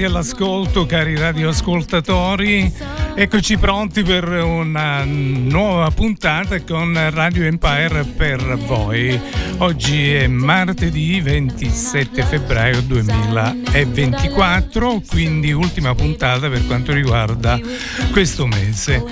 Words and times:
Ritrovati 0.00 0.04
all'ascolto, 0.04 0.86
cari 0.86 1.14
radioascoltatori. 1.14 2.72
Eccoci 3.14 3.58
pronti 3.58 4.02
per 4.02 4.26
una 4.28 5.04
nuova 5.04 5.90
puntata 5.90 6.58
con 6.62 6.98
Radio 7.10 7.44
Empire 7.44 8.04
per 8.04 8.56
voi. 8.64 9.20
Oggi 9.58 10.14
è 10.14 10.26
martedì 10.26 11.20
27 11.20 12.22
febbraio 12.22 12.80
2024, 12.80 15.02
quindi 15.06 15.52
ultima 15.52 15.94
puntata 15.94 16.48
per 16.48 16.66
quanto 16.66 16.94
riguarda 16.94 17.60
questo 18.10 18.46
mese. 18.46 19.04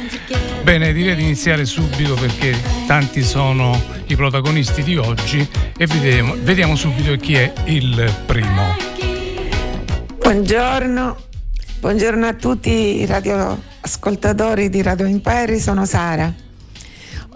Bene, 0.63 0.95
direi 0.95 1.17
di 1.17 1.25
iniziare 1.25 1.67
subito 1.67 2.15
perché 2.15 2.57
tanti 2.87 3.23
sono 3.23 3.79
i 4.07 4.17
protagonisti 4.17 4.83
di 4.83 4.97
oggi 4.97 5.47
e 5.77 5.87
vediamo, 5.87 6.35
vediamo 6.41 6.77
subito 6.77 7.15
chi 7.17 7.35
è 7.35 7.53
il 7.67 8.11
primo. 8.25 8.88
Buongiorno, 10.29 11.17
buongiorno 11.81 12.27
a 12.27 12.35
tutti 12.35 12.69
i 12.69 13.07
radioascoltatori 13.07 14.69
di 14.69 14.83
Radio 14.83 15.07
Imperi, 15.07 15.59
sono 15.59 15.87
Sara. 15.87 16.31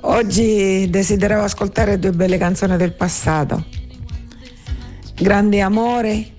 Oggi 0.03 0.91
desideravo 0.91 1.43
ascoltare 1.43 1.99
due 1.99 2.11
belle 2.11 2.37
canzoni 2.37 2.77
del 2.77 2.93
passato. 2.93 3.65
Grande 5.15 5.63
amore 5.63 6.33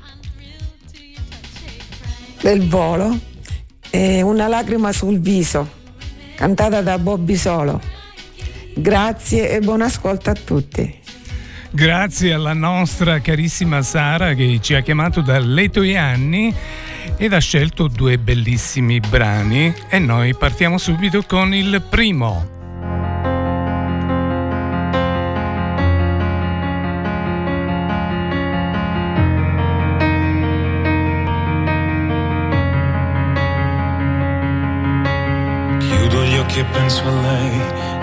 del 2.39 2.67
volo 2.67 3.19
e 3.89 4.21
una 4.21 4.47
lacrima 4.47 4.91
sul 4.91 5.19
viso, 5.19 5.67
cantata 6.35 6.83
da 6.83 6.99
Bobby 6.99 7.35
Solo. 7.35 7.81
Grazie 8.75 9.49
e 9.49 9.59
buon 9.59 9.81
ascolto 9.81 10.29
a 10.29 10.33
tutti. 10.33 11.01
Grazie 11.75 12.33
alla 12.33 12.53
nostra 12.53 13.19
carissima 13.19 13.81
Sara 13.81 14.35
che 14.35 14.59
ci 14.61 14.75
ha 14.75 14.81
chiamato 14.81 15.21
da 15.21 15.39
Letoianni 15.39 16.53
ed 17.17 17.33
ha 17.33 17.39
scelto 17.39 17.87
due 17.87 18.19
bellissimi 18.19 18.99
brani 18.99 19.73
e 19.89 19.97
noi 19.97 20.35
partiamo 20.35 20.77
subito 20.77 21.23
con 21.23 21.51
il 21.51 21.81
primo. 21.89 22.47
Chiudo 35.79 36.23
gli 36.23 36.37
occhi 36.37 36.59
e 36.59 36.65
penso 36.65 37.07
a 37.07 37.11
lei, 37.19 37.61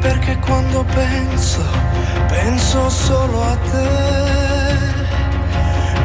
Perché 0.00 0.38
quando 0.38 0.84
penso, 0.84 1.62
penso 2.28 2.88
solo 2.90 3.42
a 3.42 3.56
te. 3.56 3.88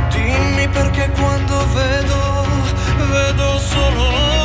Dimmi 0.10 0.68
perché 0.70 1.10
quando 1.12 1.56
vedo, 1.74 2.46
vedo 3.12 3.60
solo 3.60 4.10
te. 4.10 4.43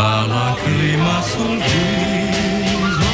la 0.00 0.26
lacrima 0.26 1.14
sul 1.30 1.58
viso. 1.68 3.10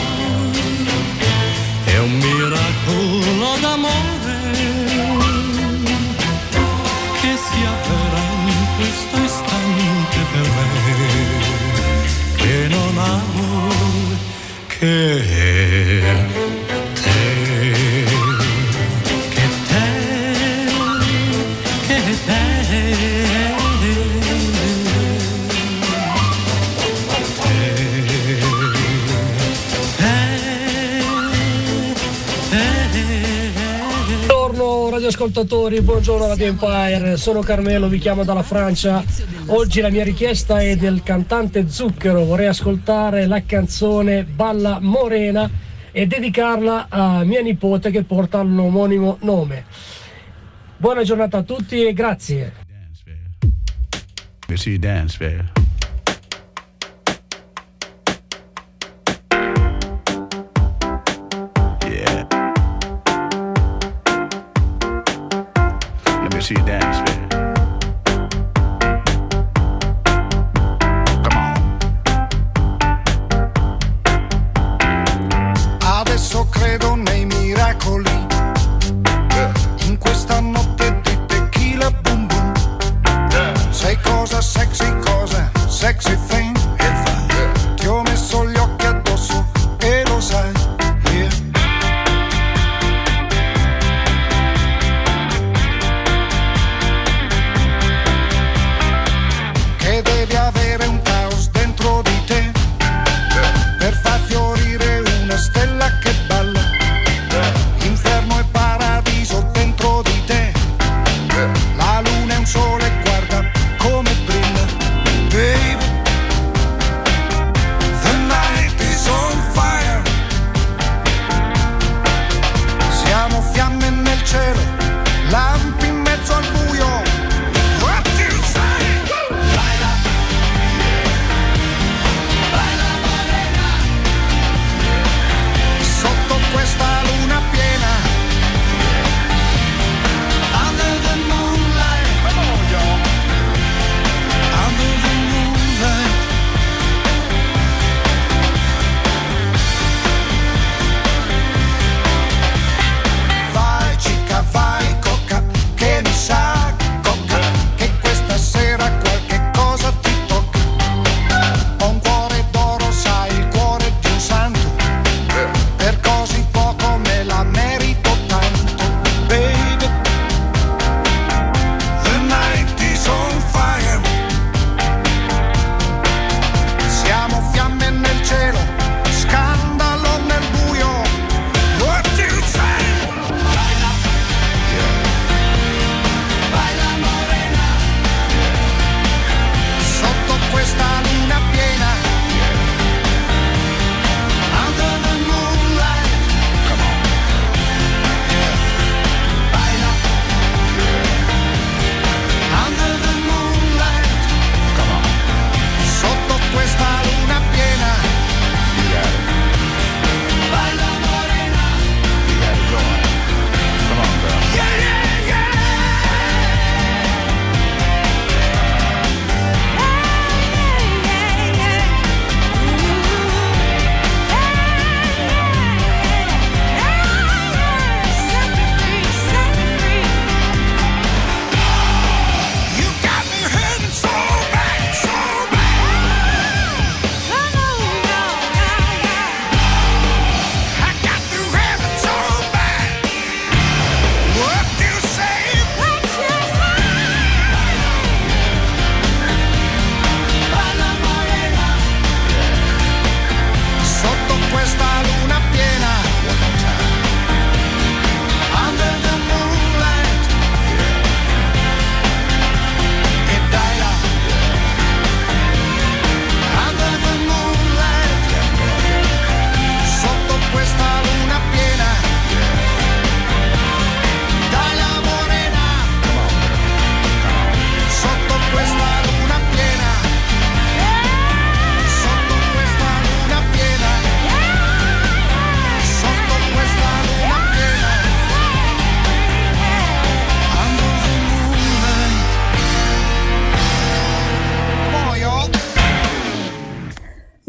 È 1.84 1.98
un 1.98 2.12
miracolo 2.26 3.48
d'amore 3.62 4.38
che 7.20 7.32
si 7.46 7.60
avvera 7.72 8.22
in 8.54 8.62
questo 8.76 9.16
istante 9.30 10.18
per 10.32 10.46
me. 10.56 10.68
Che 12.40 12.56
non 12.74 12.94
amo 13.18 13.50
che 14.78 15.75
ascoltatori, 35.26 35.81
buongiorno 35.81 36.28
Radio 36.28 36.46
Empire, 36.46 37.17
sono 37.17 37.40
Carmelo, 37.40 37.88
vi 37.88 37.99
chiamo 37.99 38.23
dalla 38.23 38.44
Francia. 38.44 39.02
Oggi 39.46 39.81
la 39.81 39.90
mia 39.90 40.05
richiesta 40.05 40.61
è 40.61 40.76
del 40.76 41.02
cantante 41.02 41.69
Zucchero, 41.69 42.25
vorrei 42.25 42.47
ascoltare 42.47 43.26
la 43.26 43.42
canzone 43.45 44.23
Balla 44.23 44.78
Morena 44.80 45.50
e 45.90 46.06
dedicarla 46.06 46.87
a 46.88 47.25
mia 47.25 47.42
nipote 47.42 47.90
che 47.90 48.04
porta 48.04 48.40
l'omonimo 48.40 49.18
nome. 49.23 49.64
Buona 50.76 51.02
giornata 51.02 51.38
a 51.38 51.42
tutti 51.42 51.85
e 51.85 51.92
grazie. 51.92 52.52
See 66.46 66.54
you 66.54 66.64
dance, 66.64 66.95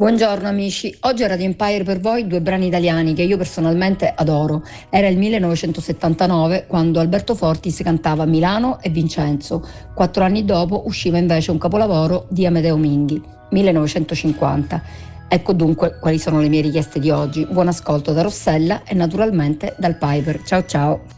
Buongiorno 0.07 0.47
amici, 0.47 0.95
oggi 1.01 1.25
a 1.25 1.27
Radio 1.27 1.43
Empire 1.43 1.83
per 1.83 1.99
voi 1.99 2.27
due 2.27 2.39
brani 2.39 2.67
italiani 2.67 3.13
che 3.13 3.23
io 3.23 3.35
personalmente 3.35 4.09
adoro. 4.15 4.63
Era 4.89 5.09
il 5.09 5.17
1979 5.17 6.65
quando 6.65 7.01
Alberto 7.01 7.35
Fortis 7.35 7.81
cantava 7.83 8.23
Milano 8.23 8.79
e 8.79 8.89
Vincenzo. 8.89 9.67
Quattro 9.93 10.23
anni 10.23 10.45
dopo 10.45 10.83
usciva 10.85 11.17
invece 11.17 11.51
un 11.51 11.57
capolavoro 11.57 12.25
di 12.29 12.45
Amedeo 12.45 12.77
Minghi, 12.77 13.21
1950. 13.49 14.81
Ecco 15.27 15.51
dunque 15.51 15.97
quali 15.99 16.19
sono 16.19 16.39
le 16.39 16.47
mie 16.47 16.61
richieste 16.61 17.01
di 17.01 17.09
oggi. 17.09 17.45
Buon 17.45 17.67
ascolto 17.67 18.13
da 18.13 18.21
Rossella 18.21 18.83
e 18.85 18.93
naturalmente 18.93 19.75
dal 19.77 19.97
Piper. 19.97 20.41
Ciao 20.43 20.63
ciao! 20.65 21.16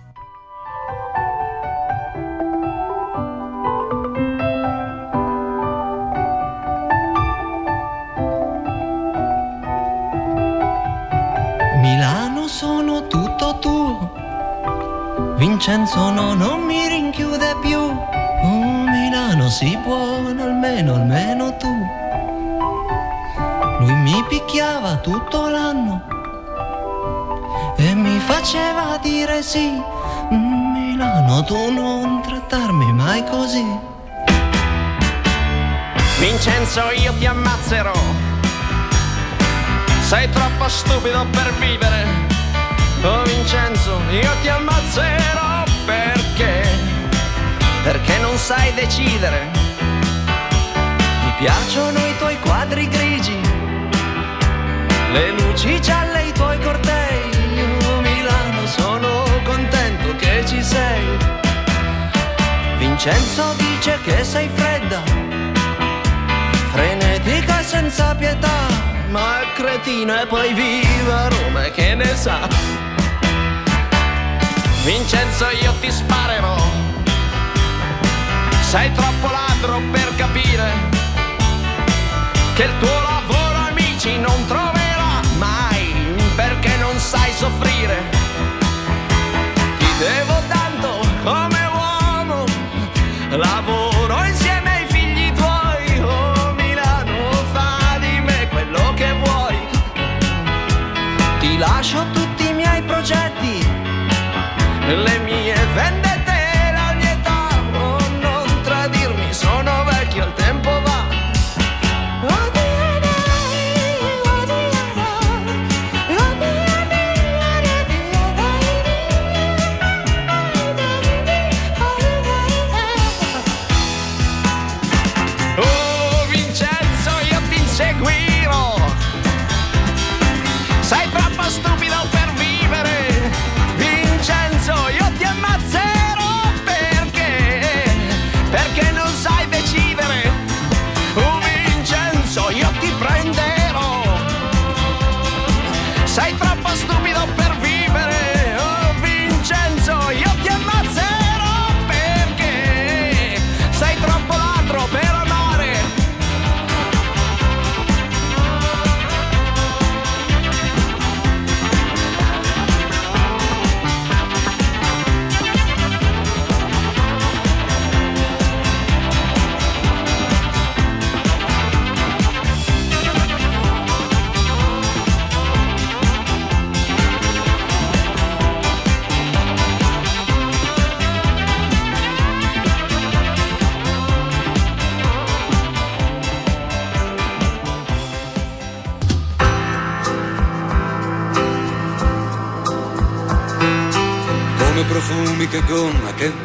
Vincenzo 15.70 16.10
no, 16.10 16.34
non 16.34 16.62
mi 16.62 16.88
rinchiude 16.88 17.56
più. 17.62 17.78
Oh, 17.78 18.88
Milano 18.90 19.50
si 19.50 19.78
buono, 19.78 20.42
almeno, 20.42 20.96
almeno 20.96 21.56
tu. 21.58 21.72
Lui 23.78 23.94
mi 23.94 24.26
picchiava 24.28 24.96
tutto 24.96 25.48
l'anno 25.48 26.02
e 27.78 27.94
mi 27.94 28.18
faceva 28.18 28.98
dire 29.00 29.44
sì. 29.44 29.80
Milano, 30.32 31.44
tu 31.44 31.72
non 31.72 32.24
trattarmi 32.24 32.92
mai 32.92 33.24
così. 33.26 33.64
Vincenzo, 36.18 36.90
io 36.96 37.14
ti 37.20 37.28
ammazzerò. 37.28 37.94
Sei 40.02 40.28
troppo 40.32 40.68
stupido 40.68 41.28
per 41.30 41.54
vivere. 41.60 42.08
Oh 43.04 43.22
Vincenzo, 43.22 44.02
io 44.10 44.32
ti 44.42 44.50
ammazzerò 44.50 45.49
perché? 45.90 46.62
Perché 47.84 48.18
non 48.20 48.38
sai 48.38 48.74
decidere. 48.74 49.50
Mi 51.24 51.34
piacciono 51.40 51.98
i 51.98 52.18
tuoi 52.18 52.40
quadri 52.40 52.88
grigi, 52.88 53.40
le 55.12 55.32
luci 55.32 55.82
gialle, 55.82 56.28
i 56.28 56.32
tuoi 56.32 56.60
cortei. 56.60 57.22
Io 57.56 58.02
Milano 58.02 58.68
sono 58.68 59.24
contento 59.44 60.16
che 60.18 60.44
ci 60.46 60.62
sei. 60.62 61.18
Vincenzo 62.78 63.54
dice 63.58 64.00
che 64.04 64.24
sei 64.24 64.50
fredda, 64.54 65.02
frenetica 66.72 67.62
senza 67.62 68.16
pietà, 68.16 68.68
ma 69.10 69.42
è 69.42 69.46
cretino 69.54 70.22
e 70.22 70.28
poi 70.28 70.54
viva 70.54 71.28
Roma 71.28 71.64
che 71.72 71.96
ne 71.96 72.16
sa. 72.16 72.79
Vincenzo 74.84 75.50
io 75.62 75.74
ti 75.82 75.92
sparerò. 75.92 76.58
Sei 78.62 78.92
troppo 78.94 79.30
ladro 79.30 79.82
per 79.92 80.16
capire 80.16 80.72
che 82.56 82.64
il 82.64 82.78
tuo 82.80 83.02
lavoro 83.02 83.58
amici 83.68 84.18
non 84.18 84.46
troverà 84.48 85.22
mai 85.38 86.16
perché 86.36 86.76
non 86.78 86.98
sai 86.98 87.32
soffrire. 87.34 87.98
Ti 89.78 89.88
devo 89.98 90.42
tanto 90.48 91.00
come 91.24 91.70
uomo, 91.74 92.46
lavoro 93.32 94.24
insieme 94.24 94.78
ai 94.78 94.86
figli 94.88 95.32
tuoi. 95.34 96.00
Oh 96.00 96.54
Milano, 96.54 97.32
fa 97.52 97.98
di 98.00 98.20
me 98.22 98.48
quello 98.50 98.94
che 98.96 99.14
vuoi. 99.24 99.58
Ti 101.40 101.58
lascio 101.58 102.06
tutti 102.12 102.29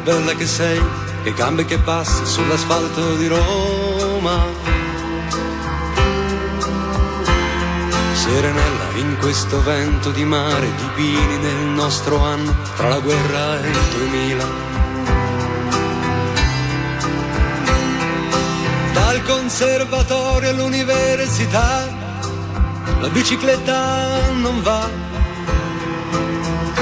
bella 0.05 0.35
che 0.35 0.45
sei, 0.45 0.79
che 1.23 1.33
gambe 1.33 1.65
che 1.65 1.79
passi 1.79 2.23
sull'asfalto 2.27 3.15
di 3.15 3.27
Roma. 3.27 4.45
Serenella 8.13 8.87
in 8.97 9.17
questo 9.19 9.63
vento 9.63 10.11
di 10.11 10.23
mare, 10.23 10.67
di 10.75 10.89
pini 10.93 11.37
nel 11.37 11.69
nostro 11.73 12.23
anno, 12.23 12.55
tra 12.75 12.87
la 12.87 12.99
guerra 12.99 13.59
e 13.59 13.67
il 13.67 13.79
2000. 13.97 14.45
Dal 18.93 19.23
conservatorio 19.23 20.51
all'università, 20.51 21.91
la 22.99 23.09
bicicletta 23.09 24.29
non 24.33 24.61
va 24.61 24.87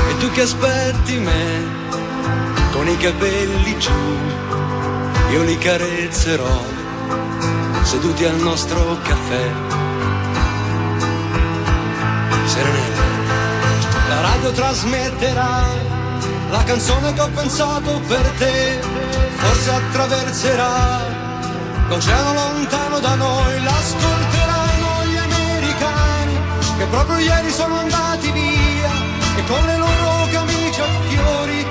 e 0.10 0.18
tu 0.18 0.30
che 0.32 0.42
aspetti 0.42 1.20
me 1.20 1.83
con 2.84 2.92
i 2.92 2.98
capelli 2.98 3.80
giù, 3.80 4.18
io 5.32 5.44
li 5.44 5.58
carezzerò 5.58 6.64
seduti 7.84 8.26
al 8.26 8.36
nostro 8.36 8.98
caffè. 9.02 9.52
Serenella, 12.44 13.04
la 14.10 14.20
radio 14.20 14.52
trasmetterà 14.52 15.64
la 16.50 16.64
canzone 16.66 17.14
che 17.14 17.22
ho 17.22 17.30
pensato 17.30 18.02
per 18.06 18.30
te, 18.38 18.80
forse 19.38 19.72
attraverserà 19.72 21.00
l'oceano 21.88 22.34
lontano 22.34 23.00
da 23.00 23.16
noi, 23.16 23.64
l'ascolteranno 23.64 25.06
gli 25.06 25.16
americani 25.16 26.38
che 26.78 26.86
proprio 26.88 27.18
ieri 27.20 27.50
sono 27.50 27.78
andati 27.78 28.30
via 28.32 28.92
e 29.38 29.44
con 29.46 29.66
le 29.68 29.78
loro 29.78 30.28
camicie 30.32 30.82
a 30.82 30.88
fiori 31.08 31.66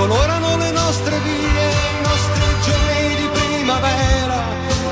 colorano 0.00 0.49
nostre 0.90 1.20
vie, 1.20 1.38
i 1.38 2.02
nostri 2.02 2.42
giorni 2.64 3.14
di 3.14 3.28
primavera 3.28 4.42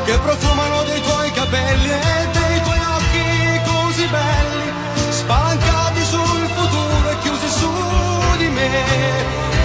che 0.04 0.16
profumano 0.18 0.84
dei 0.84 1.02
tuoi 1.02 1.32
capelli 1.32 1.90
e 1.90 2.28
dei 2.30 2.62
tuoi 2.62 2.78
occhi 2.78 3.60
così 3.66 4.06
belli, 4.06 4.72
spalancati 5.08 6.04
sul 6.04 6.48
futuro 6.54 7.10
e 7.10 7.18
chiusi 7.18 7.48
su 7.48 7.68
di 8.36 8.46
me. 8.46 8.70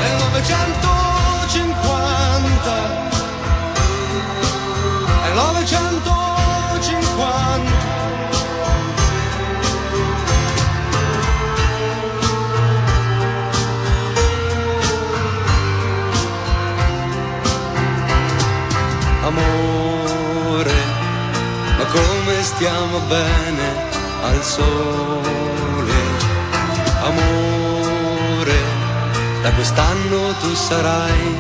Nel 0.01 0.15
950, 0.31 2.73
nel 5.21 5.33
950 5.35 6.22
stiamo 22.43 22.99
bene 23.07 23.67
al 24.21 24.43
sole. 24.43 25.93
Amore, 27.01 28.61
da 29.41 29.51
quest'anno 29.51 30.33
tu 30.41 30.53
sarai 30.53 31.39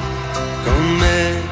con 0.63 0.95
me. 0.97 1.51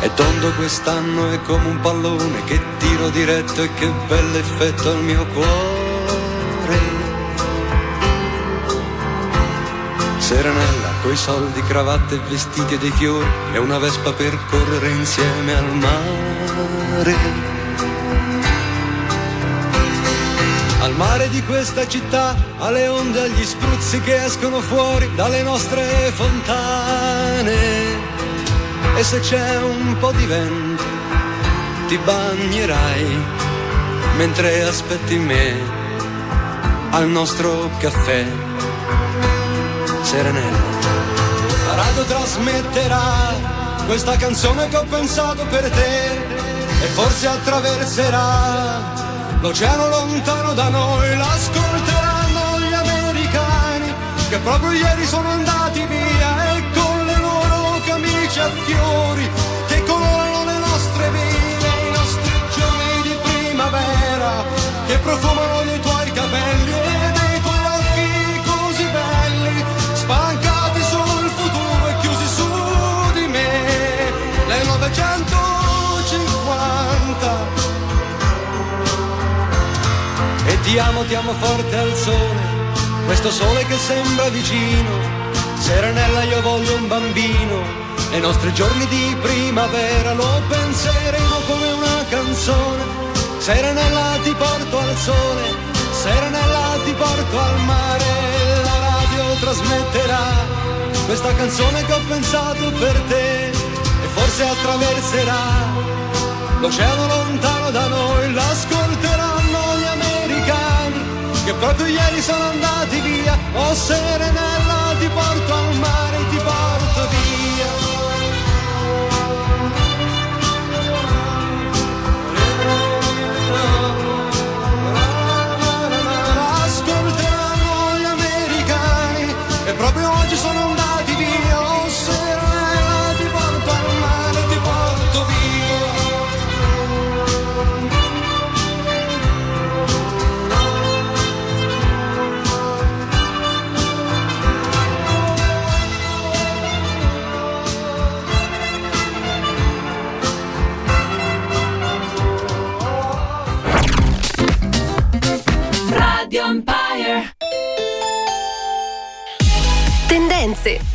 È 0.00 0.14
tondo 0.14 0.50
quest'anno, 0.52 1.30
è 1.30 1.40
come 1.42 1.68
un 1.68 1.80
pallone 1.80 2.44
che 2.44 2.60
tiro 2.78 3.08
diretto 3.10 3.62
e 3.62 3.72
che 3.74 3.88
bell'effetto 4.08 4.90
al 4.90 5.02
mio 5.02 5.24
cuore. 5.26 6.78
Serenella, 10.18 10.95
coi 11.06 11.16
soldi, 11.16 11.62
cravatte, 11.62 12.18
vestiti 12.28 12.74
e 12.74 12.78
dei 12.78 12.90
fiori, 12.90 13.24
e 13.52 13.58
una 13.58 13.78
vespa 13.78 14.12
per 14.12 14.36
correre 14.50 14.88
insieme 14.88 15.54
al 15.54 15.76
mare. 15.76 17.14
Al 20.80 20.96
mare 20.96 21.28
di 21.28 21.44
questa 21.44 21.86
città, 21.86 22.34
alle 22.58 22.88
onde, 22.88 23.20
agli 23.20 23.44
spruzzi 23.44 24.00
che 24.00 24.24
escono 24.24 24.60
fuori 24.60 25.08
dalle 25.14 25.42
nostre 25.42 26.10
fontane. 26.12 27.54
E 28.96 29.04
se 29.04 29.20
c'è 29.20 29.58
un 29.58 29.96
po' 30.00 30.10
di 30.10 30.26
vento, 30.26 30.82
ti 31.86 31.98
bagnerai 31.98 33.24
mentre 34.16 34.64
aspetti 34.64 35.18
me 35.18 35.54
al 36.90 37.08
nostro 37.08 37.70
caffè 37.78 38.26
Serenella. 40.02 40.75
Radio 41.96 42.14
trasmetterà 42.14 43.32
questa 43.86 44.16
canzone 44.16 44.68
che 44.68 44.76
ho 44.76 44.84
pensato 44.84 45.46
per 45.46 45.70
te 45.70 46.84
e 46.84 46.86
forse 46.88 47.26
attraverserà 47.26 48.82
l'oceano 49.40 49.88
lontano 49.88 50.52
da 50.52 50.68
noi, 50.68 51.16
l'ascolteranno 51.16 52.60
gli 52.60 52.74
americani 52.74 53.94
che 54.28 54.36
proprio 54.40 54.72
ieri 54.72 55.06
sono 55.06 55.26
andati 55.30 55.86
via 55.86 56.56
e 56.56 56.64
con 56.74 57.06
le 57.06 57.16
loro 57.16 57.80
camicie 57.86 58.40
a 58.42 58.50
fiori 58.50 59.30
che 59.66 59.82
colorano 59.84 60.44
le 60.44 60.58
nostre 60.58 61.10
vite, 61.12 61.66
i 61.66 61.90
nostri 61.92 62.32
giorni 62.58 63.02
di 63.04 63.16
primavera 63.22 64.44
che 64.86 64.98
profumano 64.98 65.62
dei 65.62 65.80
tuoi 65.80 66.12
capelli 66.12 66.95
ti 80.66 80.76
amo, 80.80 81.04
ti 81.04 81.14
amo 81.14 81.32
forte 81.34 81.76
al 81.76 81.94
sole, 81.94 82.42
questo 83.04 83.30
sole 83.30 83.64
che 83.66 83.76
sembra 83.76 84.28
vicino. 84.30 84.90
Serenella, 85.58 86.24
io 86.24 86.40
voglio 86.42 86.74
un 86.74 86.88
bambino, 86.88 87.62
e 88.10 88.16
i 88.16 88.20
nostri 88.20 88.52
giorni 88.52 88.84
di 88.88 89.16
primavera 89.22 90.12
lo 90.14 90.42
penseremo 90.48 91.36
come 91.46 91.70
una 91.70 92.04
canzone. 92.10 92.82
Serenella, 93.38 94.18
ti 94.24 94.34
porto 94.34 94.78
al 94.78 94.96
sole, 94.96 95.54
Serenella, 95.92 96.78
ti 96.84 96.92
porto 96.94 97.38
al 97.38 97.60
mare. 97.60 98.04
La 98.64 98.78
radio 98.90 99.34
trasmetterà 99.38 100.26
questa 101.06 101.32
canzone 101.36 101.84
che 101.84 101.92
ho 101.92 102.00
pensato 102.08 102.72
per 102.72 103.00
te, 103.06 103.50
e 103.50 104.06
forse 104.14 104.42
attraverserà 104.42 105.44
l'oceano 106.58 107.06
lontano 107.06 107.70
da 107.70 107.86
noi, 107.86 108.16
gli 108.30 108.38
americani 108.38 108.85
che 111.46 111.54
proprio 111.54 111.86
ieri 111.86 112.20
sono 112.20 112.42
andati 112.42 113.00
via. 113.00 113.38
Oh 113.54 113.72
Serenella, 113.72 114.96
ti 114.98 115.08
porto 115.08 115.54
al 115.54 115.74
mare, 115.76 116.18
ti 116.30 116.36
porto 116.38 116.85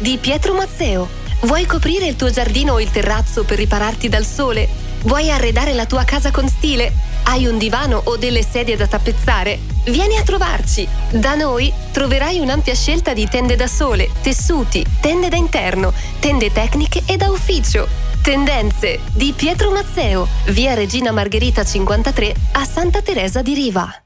di 0.01 0.17
Pietro 0.17 0.53
Mazzeo. 0.53 1.07
Vuoi 1.41 1.65
coprire 1.65 2.07
il 2.07 2.15
tuo 2.15 2.31
giardino 2.31 2.73
o 2.73 2.81
il 2.81 2.89
terrazzo 2.89 3.43
per 3.43 3.57
ripararti 3.57 4.09
dal 4.09 4.25
sole? 4.25 4.67
Vuoi 5.03 5.31
arredare 5.31 5.73
la 5.73 5.85
tua 5.85 6.03
casa 6.03 6.31
con 6.31 6.47
stile? 6.47 6.91
Hai 7.23 7.45
un 7.45 7.59
divano 7.59 8.01
o 8.05 8.17
delle 8.17 8.43
sedie 8.43 8.75
da 8.75 8.87
tappezzare? 8.87 9.59
Vieni 9.85 10.17
a 10.17 10.23
trovarci! 10.23 10.87
Da 11.11 11.35
noi 11.35 11.71
troverai 11.91 12.39
un'ampia 12.39 12.73
scelta 12.73 13.13
di 13.13 13.27
tende 13.27 13.55
da 13.55 13.67
sole, 13.67 14.09
tessuti, 14.21 14.83
tende 14.99 15.29
da 15.29 15.37
interno, 15.37 15.93
tende 16.19 16.51
tecniche 16.51 17.03
e 17.05 17.17
da 17.17 17.29
ufficio. 17.29 17.87
Tendenze 18.23 18.99
di 19.13 19.33
Pietro 19.35 19.71
Mazzeo, 19.71 20.27
via 20.47 20.73
Regina 20.73 21.11
Margherita 21.11 21.63
53 21.63 22.33
a 22.53 22.65
Santa 22.65 23.01
Teresa 23.01 23.41
di 23.41 23.53
Riva. 23.53 24.03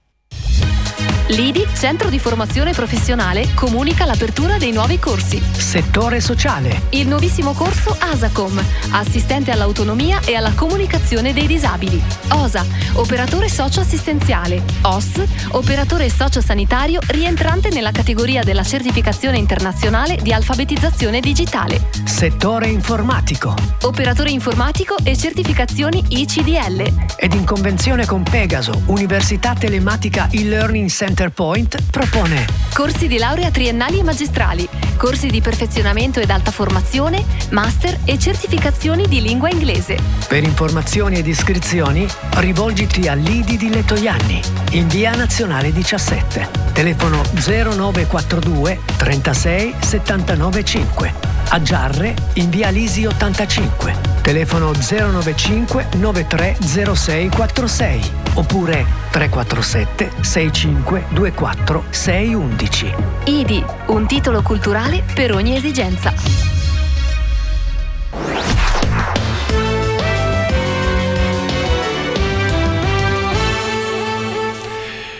L'IDI, 1.29 1.65
Centro 1.73 2.09
di 2.09 2.19
Formazione 2.19 2.71
Professionale, 2.73 3.51
comunica 3.55 4.05
l'apertura 4.05 4.59
dei 4.59 4.71
nuovi 4.71 4.99
corsi. 4.99 5.41
Settore 5.53 6.21
sociale. 6.21 6.83
Il 6.89 7.07
nuovissimo 7.07 7.53
corso 7.53 7.95
ASACOM, 7.97 8.63
assistente 8.91 9.49
all'autonomia 9.49 10.19
e 10.23 10.35
alla 10.35 10.53
comunicazione 10.53 11.33
dei 11.33 11.47
disabili. 11.47 11.99
OSA, 12.29 12.63
operatore 12.93 13.49
socioassistenziale. 13.49 14.61
OS, 14.83 15.23
operatore 15.53 16.11
sociosanitario 16.11 16.99
rientrante 17.07 17.69
nella 17.69 17.91
categoria 17.91 18.43
della 18.43 18.63
certificazione 18.63 19.39
internazionale 19.39 20.17
di 20.21 20.31
alfabetizzazione 20.31 21.21
digitale. 21.21 21.89
Settore 22.03 22.67
informatico. 22.67 23.55
Operatore 23.81 24.29
informatico 24.29 24.97
e 25.03 25.17
certificazioni 25.17 26.03
ICDL. 26.07 27.05
Ed 27.17 27.33
in 27.33 27.45
convenzione 27.45 28.05
con 28.05 28.21
Pegaso, 28.21 28.83
Università 28.85 29.55
Telematica 29.55 30.29
e-Learning 30.29 30.87
Center 30.87 31.13
Point 31.33 31.81
propone 31.89 32.45
Corsi 32.73 33.07
di 33.07 33.17
laurea 33.17 33.51
triennali 33.51 33.99
e 33.99 34.03
magistrali, 34.03 34.67
corsi 34.97 35.27
di 35.27 35.39
perfezionamento 35.39 36.19
ed 36.19 36.29
alta 36.29 36.51
formazione, 36.51 37.23
master 37.51 37.99
e 38.03 38.19
certificazioni 38.19 39.07
di 39.07 39.21
lingua 39.21 39.49
inglese. 39.49 39.97
Per 40.27 40.43
informazioni 40.43 41.19
ed 41.19 41.25
iscrizioni 41.25 42.05
rivolgiti 42.31 43.07
all'IDI 43.07 43.55
di 43.55 43.69
Lettoianni, 43.69 44.41
in 44.71 44.89
via 44.89 45.15
nazionale 45.15 45.71
17, 45.71 46.49
telefono 46.73 47.21
0942 47.33 48.77
36 48.97 49.75
79 49.79 50.63
5. 50.65 51.13
A 51.47 51.61
Giarre, 51.61 52.13
in 52.33 52.49
via 52.49 52.69
Lisi 52.71 53.05
85, 53.05 54.14
telefono 54.25 54.73
095 54.73 55.89
930646 55.97 58.11
oppure 58.33 58.83
347 59.11 60.11
65 60.21 61.05
24 61.11 61.83
611. 61.91 62.93
IDI, 63.25 63.63
un 63.87 64.07
titolo 64.07 64.41
culturale 64.41 65.03
per 65.13 65.31
ogni 65.31 65.55
esigenza. 65.55 66.11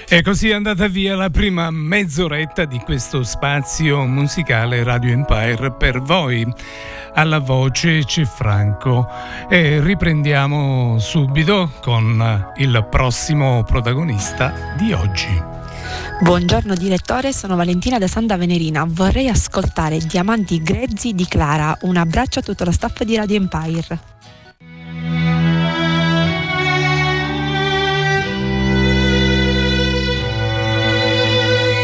E 0.07 0.21
così 0.21 0.49
è 0.49 0.53
andata 0.53 0.87
via 0.87 1.15
la 1.15 1.29
prima 1.29 1.69
mezz'oretta 1.69 2.65
di 2.65 2.79
questo 2.79 3.23
spazio 3.23 4.03
musicale 4.05 4.83
Radio 4.83 5.11
Empire 5.11 5.73
per 5.73 6.01
voi. 6.01 6.47
Alla 7.17 7.39
voce 7.39 8.03
c'è 8.03 8.25
Franco 8.25 9.07
e 9.49 9.79
riprendiamo 9.79 10.99
subito 10.99 11.71
con 11.81 12.51
il 12.57 12.87
prossimo 12.89 13.63
protagonista 13.63 14.73
di 14.75 14.91
oggi. 14.91 15.41
Buongiorno 16.19 16.75
direttore, 16.75 17.31
sono 17.31 17.55
Valentina 17.55 17.97
da 17.99 18.07
Santa 18.07 18.35
Venerina. 18.35 18.85
Vorrei 18.85 19.29
ascoltare 19.29 19.99
Diamanti 19.99 20.61
Grezzi 20.61 21.13
di 21.13 21.25
Clara. 21.25 21.77
Un 21.83 21.95
abbraccio 21.95 22.39
a 22.39 22.41
tutto 22.41 22.65
lo 22.65 22.71
staff 22.71 23.01
di 23.03 23.15
Radio 23.15 23.37
Empire. 23.37 23.99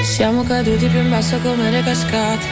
Siamo 0.03 0.43
caduti 0.43 0.87
più 0.87 0.99
in 0.99 1.09
basso 1.09 1.39
come 1.39 1.71
le 1.71 1.81
cascate, 1.81 2.45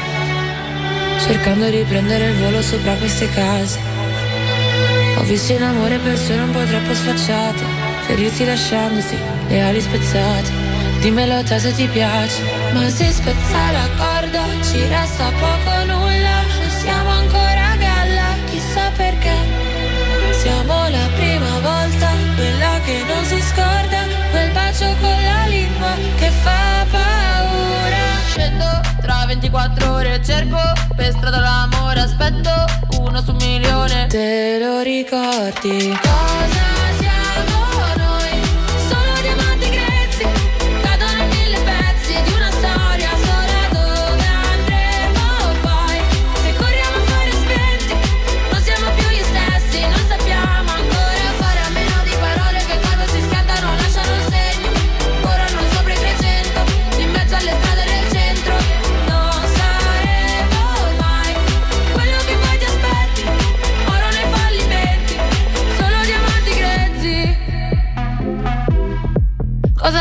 cercando 1.19 1.69
di 1.69 1.83
prendere 1.87 2.29
il 2.29 2.35
volo 2.37 2.61
sopra 2.61 2.93
queste 2.93 3.29
case. 3.29 3.79
Ho 5.17 5.23
visto 5.23 5.51
in 5.53 5.63
amore 5.63 5.97
persone 5.97 6.41
un 6.41 6.51
po' 6.51 6.63
troppo 6.63 6.93
sfacciate, 6.93 7.63
ferirsi 8.07 8.45
lasciandosi 8.45 9.17
le 9.47 9.61
ali 9.61 9.81
spezzate. 9.81 10.51
Dimmelo 10.99 11.43
te 11.43 11.59
se 11.59 11.71
ti 11.73 11.87
piace. 11.87 12.41
Ma 12.73 12.89
se 12.89 13.09
spezza 13.11 13.71
la 13.71 13.87
corda 13.97 14.43
Ci 14.61 14.79
resta 14.87 15.31
poco 15.39 15.85
nulla. 15.85 16.37
Non 16.59 16.69
siamo 16.81 17.09
ancora 17.09 17.71
a 17.71 17.75
galla 17.77 18.27
Chissà 18.49 18.91
perché. 18.95 19.35
Siamo 20.31 20.89
la 20.89 21.07
prima 21.15 21.59
volta 21.59 22.09
Quella 22.35 22.79
che 22.85 23.03
non 23.07 23.23
si 23.23 23.41
scorda 23.41 23.98
Scendo 28.29 28.79
tra 29.01 29.25
24 29.25 29.91
ore 29.91 30.23
Cerco 30.23 30.59
per 30.95 31.11
strada 31.11 31.39
l'amore 31.39 32.01
Aspetto. 32.01 32.51
Uno 32.99 33.21
su 33.21 33.31
un 33.31 33.37
milione. 33.37 34.05
Te 34.07 34.59
lo 34.59 34.81
ricordi? 34.81 35.97
Cosa 35.99 36.88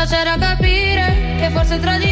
c'era 0.05 0.37
capire? 0.37 1.35
Che 1.39 1.49
forse 1.49 1.79
tradire 1.79 2.08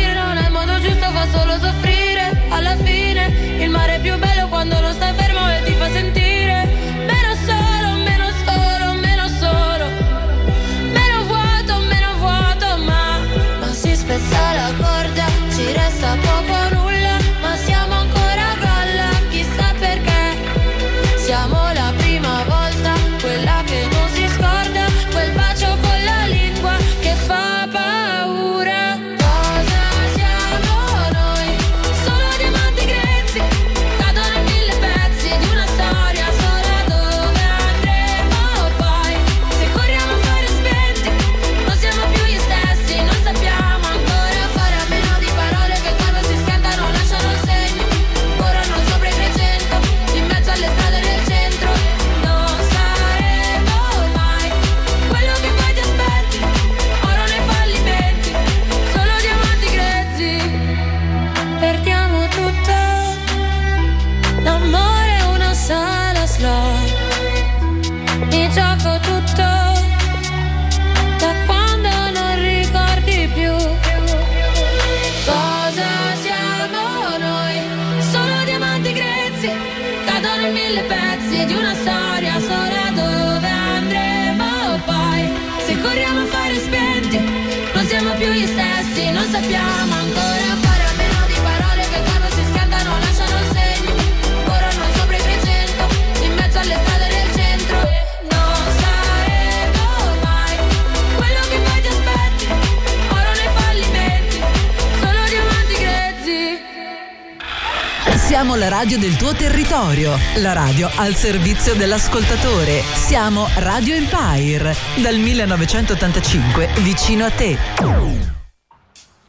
la 110.42 110.54
radio 110.54 110.90
al 110.96 111.16
servizio 111.16 111.76
dell'ascoltatore. 111.76 112.82
Siamo 112.94 113.48
Radio 113.58 113.96
Empire, 113.96 114.76
dal 115.02 115.18
1985 115.18 116.70
vicino 116.82 117.26
a 117.26 117.30
te. 117.32 117.58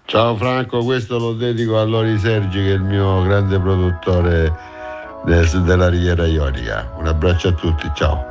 Ciao 0.04 0.36
Franco, 0.36 0.84
questo 0.84 1.18
lo 1.18 1.34
dedico 1.34 1.78
a 1.78 1.84
Lori 1.84 2.18
Sergi 2.18 2.58
che 2.58 2.70
è 2.70 2.74
il 2.74 2.82
mio 2.82 3.22
grande 3.22 3.58
produttore 3.58 4.52
del- 5.24 5.62
della 5.62 5.88
Riviera 5.88 6.26
Ionica. 6.26 6.92
Un 6.98 7.06
abbraccio 7.06 7.48
a 7.48 7.52
tutti, 7.52 7.90
ciao. 7.94 8.24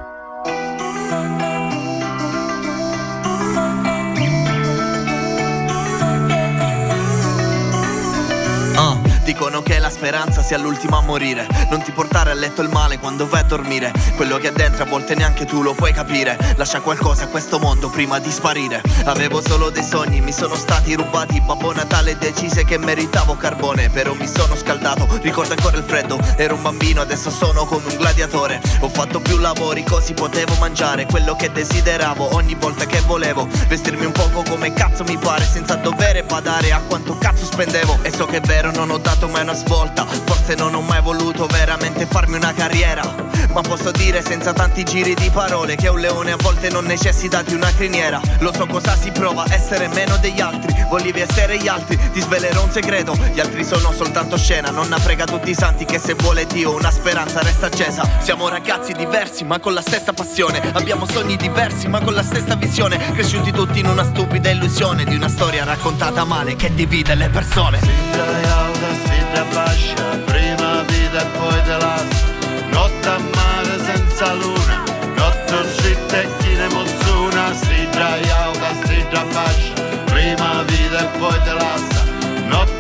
Dicono 9.28 9.62
che 9.62 9.78
la 9.80 9.90
speranza 9.90 10.42
sia 10.42 10.58
l'ultima 10.58 11.00
a 11.00 11.02
morire. 11.02 11.46
Non 11.70 11.84
ti 11.84 11.92
portare 11.92 12.32
a 12.32 12.34
letto 12.34 12.62
il 12.62 12.70
male 12.70 12.98
quando 12.98 13.28
vai 13.28 13.42
a 13.42 13.44
dormire. 13.44 13.92
Quello 14.16 14.38
che 14.38 14.48
è 14.48 14.52
dentro 14.54 14.84
a 14.84 14.86
volte 14.86 15.16
neanche 15.16 15.44
tu 15.44 15.62
lo 15.62 15.74
puoi 15.74 15.92
capire. 15.92 16.38
Lascia 16.56 16.80
qualcosa 16.80 17.26
a 17.26 17.28
questo 17.28 17.60
mondo 17.60 17.90
prima 17.90 18.20
di 18.20 18.32
sparire. 18.32 18.82
Avevo 19.04 19.42
solo 19.42 19.70
dei 19.70 19.84
sogni, 19.84 20.22
mi 20.22 20.32
sono 20.32 20.56
stati 20.56 20.96
rubati. 20.96 21.42
Babbo 21.42 21.74
Natale 21.74 22.18
decise 22.18 22.64
che 22.64 22.78
meritavo 22.78 23.36
carbone 23.36 23.90
Però 23.90 24.14
mi 24.14 24.28
sono 24.28 24.56
scaldato, 24.56 25.06
ricordo 25.22 25.54
ancora 25.54 25.76
il 25.76 25.84
freddo 25.84 26.18
Ero 26.38 26.56
un 26.56 26.62
bambino, 26.62 27.02
adesso 27.02 27.30
sono 27.30 27.66
come 27.66 27.88
un 27.90 27.98
gladiatore. 27.98 28.62
Ho 28.80 28.88
fatto 28.88 29.20
più 29.20 29.40
lavori 29.40 29.84
così 29.84 30.14
potevo 30.14 30.54
mangiare 30.58 31.06
Quello 31.06 31.36
che 31.36 31.52
desideravo. 31.52 32.34
Ogni 32.34 32.56
volta 32.56 32.86
che 32.86 33.02
volevo 33.02 33.46
Vestirmi 33.68 34.06
un 34.06 34.14
poco 34.14 34.44
come 34.48 34.72
cazzo 34.72 35.04
mi 35.04 35.18
pare 35.18 35.44
Senza 35.44 35.76
dover 35.76 36.24
badare 36.24 36.72
a 36.72 36.80
quanto 36.80 37.18
cazzo 37.18 37.44
spendevo. 37.44 38.00
E 38.04 38.12
so 38.12 38.26
che 38.26 38.38
è 38.38 38.42
vero 38.42 38.72
non 38.72 38.90
ho 38.90 38.98
dato 38.98 39.17
mai 39.26 39.42
una 39.42 39.56
svolta. 39.56 40.06
Forse 40.06 40.54
non 40.54 40.76
ho 40.76 40.82
mai 40.82 41.02
voluto 41.02 41.48
veramente 41.48 42.06
farmi 42.06 42.36
una 42.36 42.54
carriera. 42.54 43.02
Ma 43.54 43.62
posso 43.62 43.90
dire 43.90 44.22
senza 44.22 44.54
tanti 44.54 44.84
giri 44.84 45.16
di 45.16 45.30
parole 45.32 45.76
Che 45.76 45.88
un 45.88 46.00
leone 46.00 46.34
a 46.34 46.36
volte 46.36 46.70
non 46.70 46.86
necessita 46.86 47.42
di 47.42 47.56
una 47.56 47.72
criniera. 47.74 48.22
Lo 48.40 48.54
so 48.54 48.68
cosa 48.68 48.96
si 48.96 49.10
prova 49.12 49.46
essere 49.50 49.88
meno 49.88 50.18
degli 50.18 50.40
altri. 50.40 50.86
Volevi 50.88 51.22
essere 51.22 51.58
gli 51.58 51.68
altri, 51.68 51.98
ti 52.12 52.22
svelerò 52.22 52.64
un 52.64 52.72
segreto. 52.72 53.18
Gli 53.34 53.40
altri 53.40 53.64
sono 53.64 53.92
soltanto 53.92 54.38
scena 54.38 54.70
Non 54.70 54.96
prega 55.04 55.26
tutti 55.26 55.50
i 55.50 55.56
santi 55.56 55.86
che 55.86 55.98
se 55.98 56.14
vuole 56.14 56.46
Dio 56.46 56.76
una 56.76 56.92
speranza 56.92 57.42
resta 57.42 57.66
accesa. 57.66 58.08
Siamo 58.20 58.50
ragazzi 58.50 58.94
diversi 58.94 59.44
ma 59.44 59.58
con 59.60 59.74
la 59.74 59.82
stessa 59.82 60.14
passione. 60.14 60.62
Abbiamo 60.74 61.08
sogni 61.08 61.38
diversi 61.38 61.88
ma 61.88 62.00
con 62.02 62.14
la 62.14 62.24
stessa 62.24 62.56
visione. 62.56 62.98
Cresciuti 63.14 63.52
tutti 63.52 63.80
in 63.80 63.88
una 63.88 64.04
stupida 64.04 64.50
illusione 64.50 65.06
Di 65.06 65.16
una 65.16 65.30
storia 65.30 65.64
raccontata 65.64 66.26
male 66.26 66.56
che 66.56 66.74
divide 66.74 67.16
le 67.16 67.30
persone 67.30 68.67
si 69.06 69.26
trabascia, 69.34 70.04
prima 70.26 70.82
vita 70.84 71.22
e 71.22 71.26
poi 71.38 71.62
te 71.64 71.78
lascia. 71.78 72.26
Notte 72.70 73.08
a 73.08 73.18
mare 73.18 73.84
senza 73.84 74.34
luna, 74.34 74.84
notte 75.16 75.54
uscita 75.54 76.22
e 76.22 76.28
chi 76.40 76.54
ne 76.56 76.68
mozzuna, 76.70 77.54
si 77.54 77.88
traiauta, 77.90 78.70
si 78.86 79.06
trabascia, 79.10 79.74
prima 80.06 80.64
vita 80.64 81.00
e 81.00 81.18
poi 81.18 81.42
te 81.44 81.54
lascia. 81.54 81.98
tutto 82.50 82.77